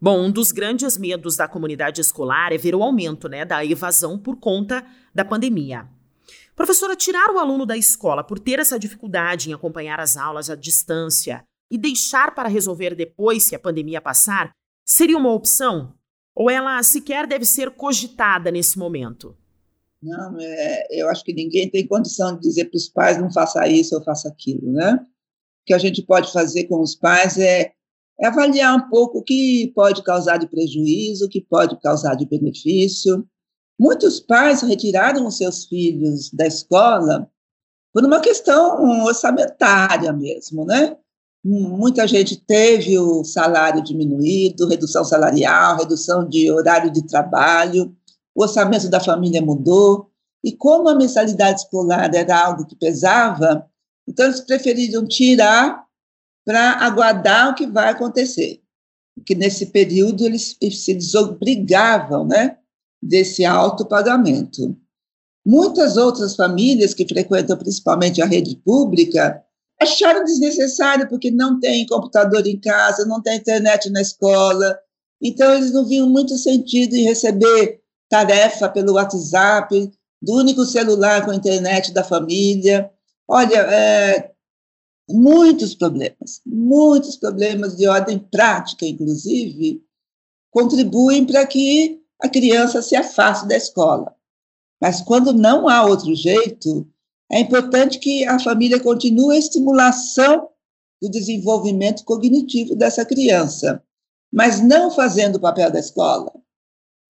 Bom, 0.00 0.20
um 0.20 0.30
dos 0.32 0.50
grandes 0.50 0.98
medos 0.98 1.36
da 1.36 1.46
comunidade 1.46 2.00
escolar 2.00 2.52
é 2.52 2.58
ver 2.58 2.74
o 2.74 2.82
aumento 2.82 3.28
né, 3.28 3.44
da 3.44 3.64
evasão 3.64 4.18
por 4.18 4.36
conta 4.36 4.84
da 5.14 5.24
pandemia. 5.24 5.88
Professora, 6.56 6.96
tirar 6.96 7.30
o 7.30 7.38
aluno 7.38 7.64
da 7.64 7.76
escola 7.76 8.24
por 8.24 8.38
ter 8.38 8.58
essa 8.58 8.78
dificuldade 8.78 9.48
em 9.48 9.54
acompanhar 9.54 10.00
as 10.00 10.16
aulas 10.16 10.50
à 10.50 10.56
distância 10.56 11.44
e 11.70 11.78
deixar 11.78 12.34
para 12.34 12.48
resolver 12.48 12.94
depois 12.94 13.48
que 13.48 13.54
a 13.54 13.60
pandemia 13.60 14.00
passar, 14.00 14.50
seria 14.84 15.16
uma 15.16 15.32
opção? 15.32 15.94
Ou 16.34 16.50
ela 16.50 16.82
sequer 16.82 17.26
deve 17.26 17.44
ser 17.44 17.70
cogitada 17.70 18.50
nesse 18.50 18.78
momento? 18.78 19.36
Não, 20.02 20.36
é, 20.40 20.86
eu 20.90 21.08
acho 21.08 21.24
que 21.24 21.32
ninguém 21.32 21.70
tem 21.70 21.86
condição 21.86 22.34
de 22.34 22.40
dizer 22.40 22.64
para 22.66 22.76
os 22.76 22.88
pais 22.88 23.18
não 23.18 23.32
faça 23.32 23.66
isso 23.68 23.94
ou 23.94 24.02
faça 24.02 24.28
aquilo, 24.28 24.72
né? 24.72 24.94
O 24.94 25.64
que 25.66 25.74
a 25.74 25.78
gente 25.78 26.02
pode 26.02 26.32
fazer 26.32 26.64
com 26.64 26.80
os 26.80 26.96
pais 26.96 27.38
é, 27.38 27.72
é 28.20 28.26
avaliar 28.26 28.76
um 28.76 28.88
pouco 28.88 29.18
o 29.18 29.22
que 29.22 29.70
pode 29.74 30.02
causar 30.02 30.38
de 30.38 30.48
prejuízo, 30.48 31.26
o 31.26 31.28
que 31.28 31.40
pode 31.40 31.78
causar 31.80 32.16
de 32.16 32.26
benefício. 32.26 33.24
Muitos 33.78 34.18
pais 34.18 34.62
retiraram 34.62 35.26
os 35.26 35.36
seus 35.36 35.66
filhos 35.66 36.30
da 36.32 36.46
escola 36.46 37.30
por 37.92 38.04
uma 38.04 38.20
questão 38.20 39.04
orçamentária 39.04 40.12
mesmo, 40.12 40.64
né? 40.64 40.96
Muita 41.44 42.06
gente 42.06 42.36
teve 42.36 42.96
o 42.98 43.24
salário 43.24 43.82
diminuído, 43.82 44.68
redução 44.68 45.04
salarial, 45.04 45.76
redução 45.76 46.28
de 46.28 46.50
horário 46.50 46.90
de 46.90 47.04
trabalho, 47.04 47.94
o 48.34 48.42
orçamento 48.42 48.88
da 48.88 49.00
família 49.00 49.42
mudou, 49.42 50.08
e 50.44 50.52
como 50.52 50.88
a 50.88 50.94
mensalidade 50.94 51.60
escolar 51.60 52.14
era 52.14 52.46
algo 52.46 52.64
que 52.64 52.76
pesava, 52.76 53.68
então 54.06 54.26
eles 54.26 54.40
preferiram 54.40 55.06
tirar 55.06 55.84
para 56.44 56.84
aguardar 56.84 57.50
o 57.50 57.54
que 57.54 57.66
vai 57.66 57.90
acontecer. 57.90 58.60
Porque 59.14 59.34
nesse 59.34 59.66
período 59.66 60.24
eles 60.24 60.56
se 60.60 60.94
desobrigavam 60.94 62.24
né, 62.24 62.56
desse 63.02 63.44
alto 63.44 63.84
pagamento. 63.84 64.76
Muitas 65.44 65.96
outras 65.96 66.36
famílias 66.36 66.94
que 66.94 67.06
frequentam 67.06 67.58
principalmente 67.58 68.22
a 68.22 68.26
rede 68.26 68.56
pública 68.56 69.44
acharam 69.82 70.24
desnecessário 70.24 71.08
porque 71.08 71.30
não 71.30 71.58
tem 71.60 71.86
computador 71.86 72.46
em 72.46 72.58
casa, 72.58 73.04
não 73.04 73.22
tem 73.22 73.36
internet 73.36 73.90
na 73.90 74.00
escola, 74.00 74.78
então 75.20 75.54
eles 75.54 75.72
não 75.72 75.84
viam 75.84 76.08
muito 76.08 76.36
sentido 76.36 76.94
em 76.94 77.04
receber 77.04 77.80
tarefa 78.08 78.68
pelo 78.68 78.94
WhatsApp, 78.94 79.90
do 80.20 80.36
único 80.36 80.64
celular 80.64 81.24
com 81.24 81.32
internet 81.32 81.92
da 81.92 82.04
família. 82.04 82.90
Olha, 83.26 83.56
é, 83.56 84.32
muitos 85.08 85.74
problemas, 85.74 86.40
muitos 86.46 87.16
problemas 87.16 87.76
de 87.76 87.88
ordem 87.88 88.18
prática, 88.18 88.86
inclusive, 88.86 89.82
contribuem 90.50 91.24
para 91.24 91.46
que 91.46 92.00
a 92.20 92.28
criança 92.28 92.82
se 92.82 92.94
afaste 92.94 93.48
da 93.48 93.56
escola. 93.56 94.14
Mas 94.80 95.00
quando 95.00 95.32
não 95.32 95.68
há 95.68 95.84
outro 95.84 96.14
jeito, 96.14 96.86
é 97.32 97.40
importante 97.40 97.98
que 97.98 98.26
a 98.26 98.38
família 98.38 98.78
continue 98.78 99.36
a 99.36 99.38
estimulação 99.38 100.50
do 101.00 101.10
desenvolvimento 101.10 102.04
cognitivo 102.04 102.76
dessa 102.76 103.06
criança, 103.06 103.82
mas 104.30 104.60
não 104.60 104.90
fazendo 104.90 105.36
o 105.36 105.40
papel 105.40 105.70
da 105.70 105.80
escola, 105.80 106.30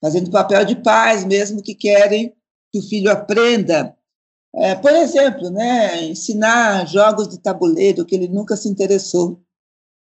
fazendo 0.00 0.28
o 0.28 0.30
papel 0.30 0.64
de 0.64 0.76
pais 0.76 1.24
mesmo 1.24 1.60
que 1.60 1.74
querem 1.74 2.32
que 2.72 2.78
o 2.78 2.82
filho 2.82 3.10
aprenda. 3.10 3.96
É, 4.54 4.76
por 4.76 4.92
exemplo, 4.92 5.50
né, 5.50 6.04
ensinar 6.04 6.86
jogos 6.86 7.28
de 7.28 7.40
tabuleiro 7.40 8.06
que 8.06 8.14
ele 8.14 8.28
nunca 8.28 8.56
se 8.56 8.68
interessou. 8.68 9.42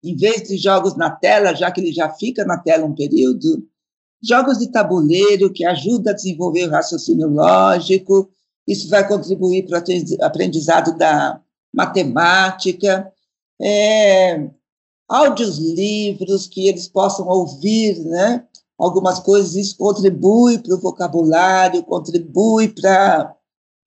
Em 0.03 0.15
vez 0.15 0.47
de 0.47 0.57
jogos 0.57 0.95
na 0.95 1.11
tela, 1.11 1.53
já 1.53 1.71
que 1.71 1.79
ele 1.79 1.91
já 1.91 2.09
fica 2.09 2.43
na 2.43 2.57
tela 2.57 2.85
um 2.85 2.95
período, 2.95 3.67
jogos 4.23 4.57
de 4.57 4.71
tabuleiro 4.71 5.51
que 5.51 5.65
ajudam 5.65 6.11
a 6.11 6.15
desenvolver 6.15 6.67
o 6.67 6.71
raciocínio 6.71 7.27
lógico, 7.27 8.31
isso 8.67 8.89
vai 8.89 9.07
contribuir 9.07 9.65
para 9.65 9.79
o 9.79 10.25
aprendizado 10.25 10.97
da 10.97 11.39
matemática, 11.73 13.11
é, 13.61 14.49
áudios 15.07 15.57
livros 15.57 16.47
que 16.47 16.67
eles 16.67 16.87
possam 16.87 17.27
ouvir, 17.27 17.99
né? 17.99 18.45
Algumas 18.77 19.19
coisas, 19.19 19.55
isso 19.55 19.77
contribui 19.77 20.59
para 20.59 20.75
o 20.75 20.79
vocabulário, 20.79 21.83
contribui 21.83 22.67
para 22.67 23.33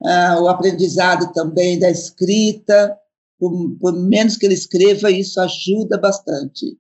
uh, 0.02 0.42
o 0.42 0.48
aprendizado 0.48 1.32
também 1.32 1.78
da 1.78 1.88
escrita, 1.88 2.96
por, 3.38 3.52
por 3.80 3.92
menos 3.92 4.36
que 4.36 4.46
ele 4.46 4.54
escreva, 4.54 5.10
isso 5.10 5.40
ajuda 5.40 5.96
bastante. 5.96 6.76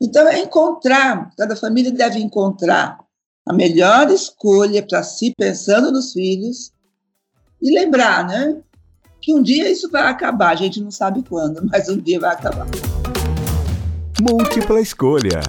Então, 0.00 0.26
é 0.26 0.40
encontrar, 0.40 1.30
cada 1.36 1.54
família 1.54 1.92
deve 1.92 2.18
encontrar 2.18 2.98
a 3.46 3.52
melhor 3.52 4.10
escolha 4.10 4.84
para 4.84 5.02
si, 5.02 5.34
pensando 5.36 5.92
nos 5.92 6.12
filhos, 6.12 6.72
e 7.62 7.70
lembrar, 7.70 8.26
né? 8.26 8.60
Que 9.20 9.32
um 9.32 9.40
dia 9.40 9.70
isso 9.70 9.88
vai 9.88 10.02
acabar, 10.08 10.50
a 10.50 10.56
gente 10.56 10.80
não 10.80 10.90
sabe 10.90 11.22
quando, 11.22 11.64
mas 11.70 11.88
um 11.88 11.96
dia 11.96 12.18
vai 12.18 12.32
acabar. 12.32 12.66
Múltipla 14.20 14.80
escolha. 14.80 15.40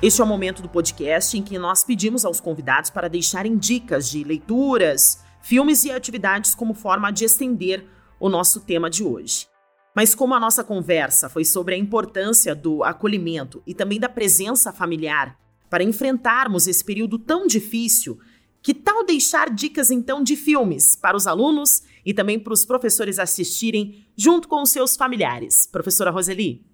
Este 0.00 0.20
é 0.20 0.24
o 0.24 0.26
momento 0.26 0.62
do 0.62 0.68
podcast 0.68 1.36
em 1.36 1.42
que 1.42 1.58
nós 1.58 1.84
pedimos 1.84 2.24
aos 2.24 2.40
convidados 2.40 2.90
para 2.90 3.08
deixarem 3.08 3.56
dicas 3.56 4.08
de 4.08 4.24
leituras, 4.24 5.22
filmes 5.42 5.84
e 5.84 5.90
atividades 5.90 6.54
como 6.54 6.74
forma 6.74 7.10
de 7.10 7.24
estender 7.24 7.84
o 8.18 8.28
nosso 8.28 8.60
tema 8.60 8.88
de 8.88 9.04
hoje. 9.04 9.46
Mas 9.94 10.14
como 10.14 10.34
a 10.34 10.40
nossa 10.40 10.62
conversa 10.62 11.28
foi 11.28 11.44
sobre 11.44 11.74
a 11.74 11.78
importância 11.78 12.54
do 12.54 12.84
acolhimento 12.84 13.62
e 13.66 13.74
também 13.74 13.98
da 13.98 14.08
presença 14.08 14.72
familiar 14.72 15.36
para 15.68 15.84
enfrentarmos 15.84 16.66
esse 16.66 16.84
período 16.84 17.18
tão 17.18 17.46
difícil, 17.46 18.18
que 18.62 18.74
tal 18.74 19.04
deixar 19.04 19.54
dicas 19.54 19.90
então 19.90 20.22
de 20.22 20.36
filmes 20.36 20.96
para 20.96 21.16
os 21.16 21.26
alunos 21.26 21.82
e 22.04 22.12
também 22.12 22.38
para 22.38 22.52
os 22.52 22.64
professores 22.64 23.18
assistirem 23.18 24.04
junto 24.16 24.48
com 24.48 24.62
os 24.62 24.70
seus 24.70 24.96
familiares? 24.96 25.66
Professora 25.66 26.10
Roseli. 26.10 26.64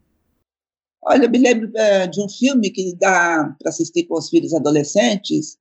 Olha, 1.05 1.25
eu 1.25 1.31
me 1.31 1.39
lembro 1.39 1.71
é, 1.77 2.07
de 2.07 2.23
um 2.23 2.29
filme 2.29 2.71
que 2.71 2.97
dá 2.97 3.55
para 3.59 3.69
assistir 3.69 4.05
com 4.05 4.15
os 4.17 4.29
filhos 4.29 4.55
adolescentes 4.55 5.59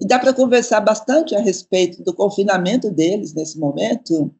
e 0.00 0.06
dá 0.06 0.18
para 0.18 0.34
conversar 0.34 0.80
bastante 0.80 1.34
a 1.34 1.40
respeito 1.40 2.02
do 2.04 2.14
confinamento 2.14 2.90
deles 2.90 3.34
nesse 3.34 3.58
momento, 3.58 4.32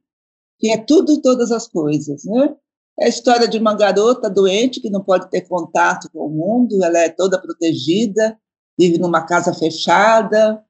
que 0.59 0.71
é 0.71 0.77
tudo 0.77 1.21
todas 1.21 1.51
as 1.51 1.67
coisas, 1.67 2.25
né? 2.25 2.55
É 3.01 3.07
a 3.07 3.09
história 3.09 3.47
de 3.47 3.59
uma 3.59 3.75
garota 3.75 4.29
doente 4.29 4.81
que 4.81 4.91
não 4.91 5.03
pode 5.03 5.31
ter 5.31 5.43
contato 5.43 6.11
com 6.11 6.27
o 6.27 6.31
mundo, 6.31 6.83
ela 6.83 6.99
é 6.99 7.09
toda 7.09 7.41
protegida, 7.41 8.37
vive 8.79 8.99
numa 8.99 9.25
casa 9.25 9.55
fechada. 9.55 10.65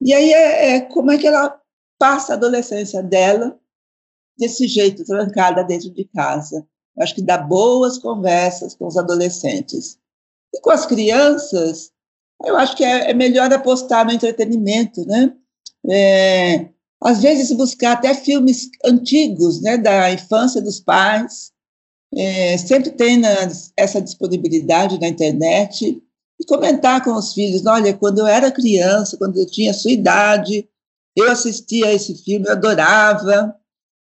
E 0.00 0.12
aí 0.12 0.32
é, 0.32 0.76
é 0.76 0.80
como 0.80 1.10
é 1.10 1.18
que 1.18 1.26
ela 1.26 1.60
passa 1.98 2.32
a 2.32 2.36
adolescência 2.36 3.02
dela 3.02 3.58
desse 4.36 4.66
jeito, 4.68 5.04
trancada 5.04 5.64
dentro 5.64 5.90
de 5.90 6.04
casa. 6.04 6.66
Eu 6.96 7.02
acho 7.02 7.14
que 7.14 7.22
dá 7.22 7.38
boas 7.38 7.98
conversas 7.98 8.74
com 8.74 8.86
os 8.86 8.96
adolescentes. 8.96 9.98
E 10.54 10.60
com 10.60 10.70
as 10.70 10.86
crianças, 10.86 11.92
eu 12.44 12.56
acho 12.56 12.76
que 12.76 12.84
é, 12.84 13.10
é 13.10 13.14
melhor 13.14 13.52
apostar 13.52 14.04
no 14.04 14.12
entretenimento, 14.12 15.04
né? 15.06 15.32
É, 15.88 16.68
às 17.02 17.20
vezes 17.20 17.56
buscar 17.56 17.92
até 17.92 18.14
filmes 18.14 18.68
antigos, 18.84 19.60
né, 19.62 19.78
da 19.78 20.12
infância 20.12 20.60
dos 20.60 20.80
pais, 20.80 21.52
é, 22.14 22.56
sempre 22.56 22.90
tem 22.90 23.20
essa 23.76 24.00
disponibilidade 24.00 24.98
na 24.98 25.08
internet 25.08 26.02
e 26.40 26.44
comentar 26.46 27.02
com 27.02 27.12
os 27.12 27.34
filhos, 27.34 27.66
olha, 27.66 27.92
quando 27.92 28.20
eu 28.20 28.26
era 28.26 28.50
criança, 28.50 29.16
quando 29.16 29.38
eu 29.38 29.46
tinha 29.46 29.74
sua 29.74 29.90
idade, 29.90 30.68
eu 31.16 31.30
assistia 31.30 31.86
a 31.86 31.92
esse 31.92 32.14
filme, 32.22 32.46
eu 32.46 32.52
adorava. 32.52 33.54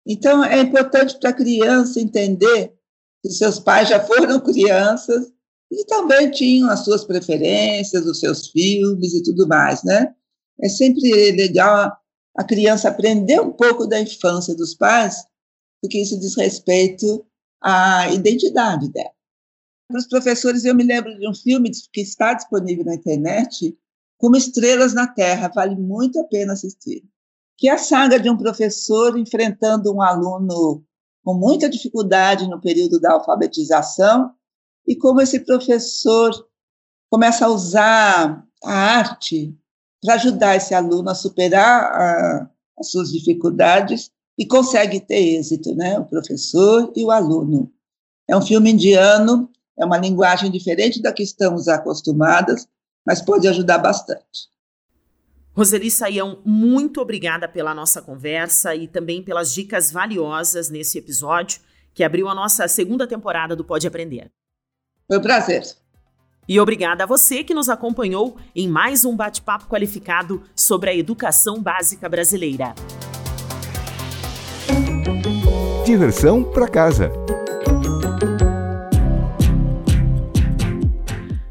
Então, 0.07 0.45
é 0.45 0.61
importante 0.61 1.19
para 1.19 1.31
a 1.31 1.35
criança 1.35 2.01
entender 2.01 2.75
que 3.23 3.31
seus 3.31 3.59
pais 3.59 3.89
já 3.89 4.01
foram 4.05 4.41
crianças 4.43 5.33
e 5.71 5.85
também 5.85 6.31
tinham 6.31 6.69
as 6.69 6.81
suas 6.85 7.05
preferências, 7.05 8.05
os 8.07 8.21
seus 8.21 8.49
filmes 8.49 9.15
e 9.15 9.23
tudo 9.23 9.47
mais, 9.47 9.83
né? 9.83 10.15
É 10.61 10.69
sempre 10.69 11.33
legal 11.33 11.93
a 12.37 12.45
criança 12.45 12.89
aprender 12.89 13.41
um 13.41 13.53
pouco 13.53 13.87
da 13.87 14.01
infância 14.01 14.55
dos 14.55 14.75
pais, 14.75 15.25
porque 15.81 16.01
isso 16.01 16.19
diz 16.19 16.37
respeito 16.37 17.25
a 17.63 18.11
identidade 18.13 18.91
dela. 18.91 19.11
Para 19.89 19.99
os 19.99 20.07
professores, 20.07 20.65
eu 20.65 20.75
me 20.75 20.83
lembro 20.83 21.17
de 21.17 21.29
um 21.29 21.35
filme 21.35 21.71
que 21.93 22.01
está 22.01 22.35
disponível 22.35 22.85
na 22.85 22.95
internet, 22.95 23.77
como 24.19 24.37
Estrelas 24.37 24.95
na 24.95 25.07
Terra, 25.07 25.51
vale 25.55 25.77
muito 25.77 26.19
a 26.19 26.25
pena 26.25 26.55
assistir. 26.55 27.05
Que 27.57 27.69
é 27.69 27.73
a 27.73 27.79
saga 27.79 28.19
de 28.19 28.29
um 28.29 28.37
professor 28.37 29.17
enfrentando 29.19 29.95
um 29.95 30.03
aluno 30.03 30.85
com 31.25 31.35
muita 31.35 31.69
dificuldade 31.69 32.49
no 32.49 32.61
período 32.61 33.01
da 33.01 33.13
alfabetização 33.13 34.33
e 34.87 34.95
como 34.95 35.21
esse 35.21 35.41
professor 35.41 36.33
começa 37.11 37.47
a 37.47 37.49
usar 37.49 38.47
a 38.63 38.73
arte 38.73 39.57
para 40.01 40.15
ajudar 40.15 40.57
esse 40.57 40.75
aluno 40.75 41.11
a 41.11 41.15
superar 41.15 41.85
a, 41.85 42.51
as 42.79 42.91
suas 42.91 43.11
dificuldades 43.11 44.13
e 44.39 44.47
consegue 44.47 45.01
ter 45.01 45.39
êxito, 45.39 45.75
né? 45.75 45.99
O 45.99 46.05
professor 46.05 46.93
e 46.95 47.05
o 47.05 47.11
aluno. 47.11 47.73
É 48.29 48.37
um 48.37 48.43
filme 48.43 48.73
indiano, 48.73 49.51
é 49.79 49.85
uma 49.85 49.99
linguagem 49.99 50.51
diferente 50.51 51.01
da 51.01 51.13
que 51.13 51.23
estamos 51.23 51.69
acostumadas, 51.69 52.67
mas 53.07 53.23
pode 53.23 53.47
ajudar 53.47 53.79
bastante. 53.79 54.49
Roseli 55.53 55.91
Saião, 55.91 56.43
muito 56.45 57.01
obrigada 57.01 57.49
pela 57.49 57.75
nossa 57.75 58.03
conversa 58.03 58.75
e 58.75 58.87
também 58.87 59.23
pelas 59.23 59.55
dicas 59.55 59.91
valiosas 59.91 60.69
nesse 60.69 60.99
episódio 60.99 61.61
que 61.95 62.05
abriu 62.05 62.29
a 62.29 62.35
nossa 62.35 62.69
segunda 62.69 63.07
temporada 63.07 63.57
do 63.57 63.65
Pode 63.65 63.87
Aprender. 63.87 64.31
Foi 65.09 65.17
um 65.17 65.23
prazer. 65.23 65.63
E 66.47 66.61
obrigada 66.61 67.05
a 67.05 67.07
você 67.07 67.43
que 67.43 67.55
nos 67.55 67.71
acompanhou 67.71 68.37
em 68.55 68.69
mais 68.69 69.05
um 69.05 69.17
bate-papo 69.17 69.67
qualificado 69.67 70.43
sobre 70.55 70.91
a 70.91 70.95
educação 70.95 71.63
básica 71.63 72.07
brasileira. 72.07 72.75
Diversão 75.87 76.43
para 76.43 76.67
casa. 76.67 77.13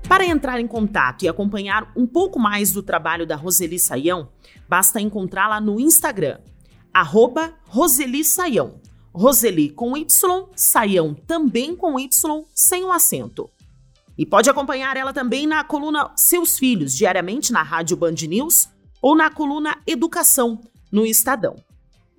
Para 0.10 0.26
entrar 0.26 0.60
em 0.60 0.68
contato 0.68 1.24
e 1.24 1.30
acompanhar 1.30 1.90
um 1.96 2.06
pouco 2.06 2.38
mais 2.38 2.74
do 2.74 2.84
trabalho 2.84 3.26
da 3.26 3.38
Roseli 3.38 3.80
Saião, 3.80 4.28
basta 4.68 5.00
encontrá-la 5.00 5.62
no 5.62 5.80
Instagram, 5.80 6.40
arroba 6.94 7.54
Roseli 7.66 8.26
Saião. 8.26 8.82
Roseli 9.14 9.70
com 9.70 9.96
Y, 9.96 10.50
Saião 10.54 11.14
também 11.14 11.74
com 11.74 11.98
Y, 11.98 12.44
sem 12.54 12.84
o 12.84 12.92
acento. 12.92 13.50
E 14.18 14.26
pode 14.26 14.50
acompanhar 14.50 14.98
ela 14.98 15.14
também 15.14 15.48
na 15.48 15.64
coluna 15.64 16.12
Seus 16.18 16.60
Filhos, 16.60 16.94
diariamente 16.94 17.54
na 17.54 17.64
Rádio 17.64 17.96
Band 17.96 18.16
News, 18.28 18.68
ou 19.02 19.16
na 19.16 19.30
coluna 19.30 19.78
Educação, 19.88 20.60
no 20.92 21.06
Estadão. 21.06 21.56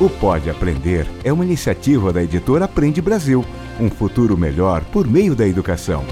o 0.00 0.08
Pode 0.08 0.48
Aprender 0.48 1.06
é 1.24 1.32
uma 1.32 1.44
iniciativa 1.44 2.12
da 2.12 2.22
editora 2.22 2.64
Aprende 2.64 3.02
Brasil 3.02 3.44
um 3.80 3.90
futuro 3.90 4.36
melhor 4.36 4.84
por 4.84 5.06
meio 5.06 5.34
da 5.34 5.46
educação. 5.46 6.04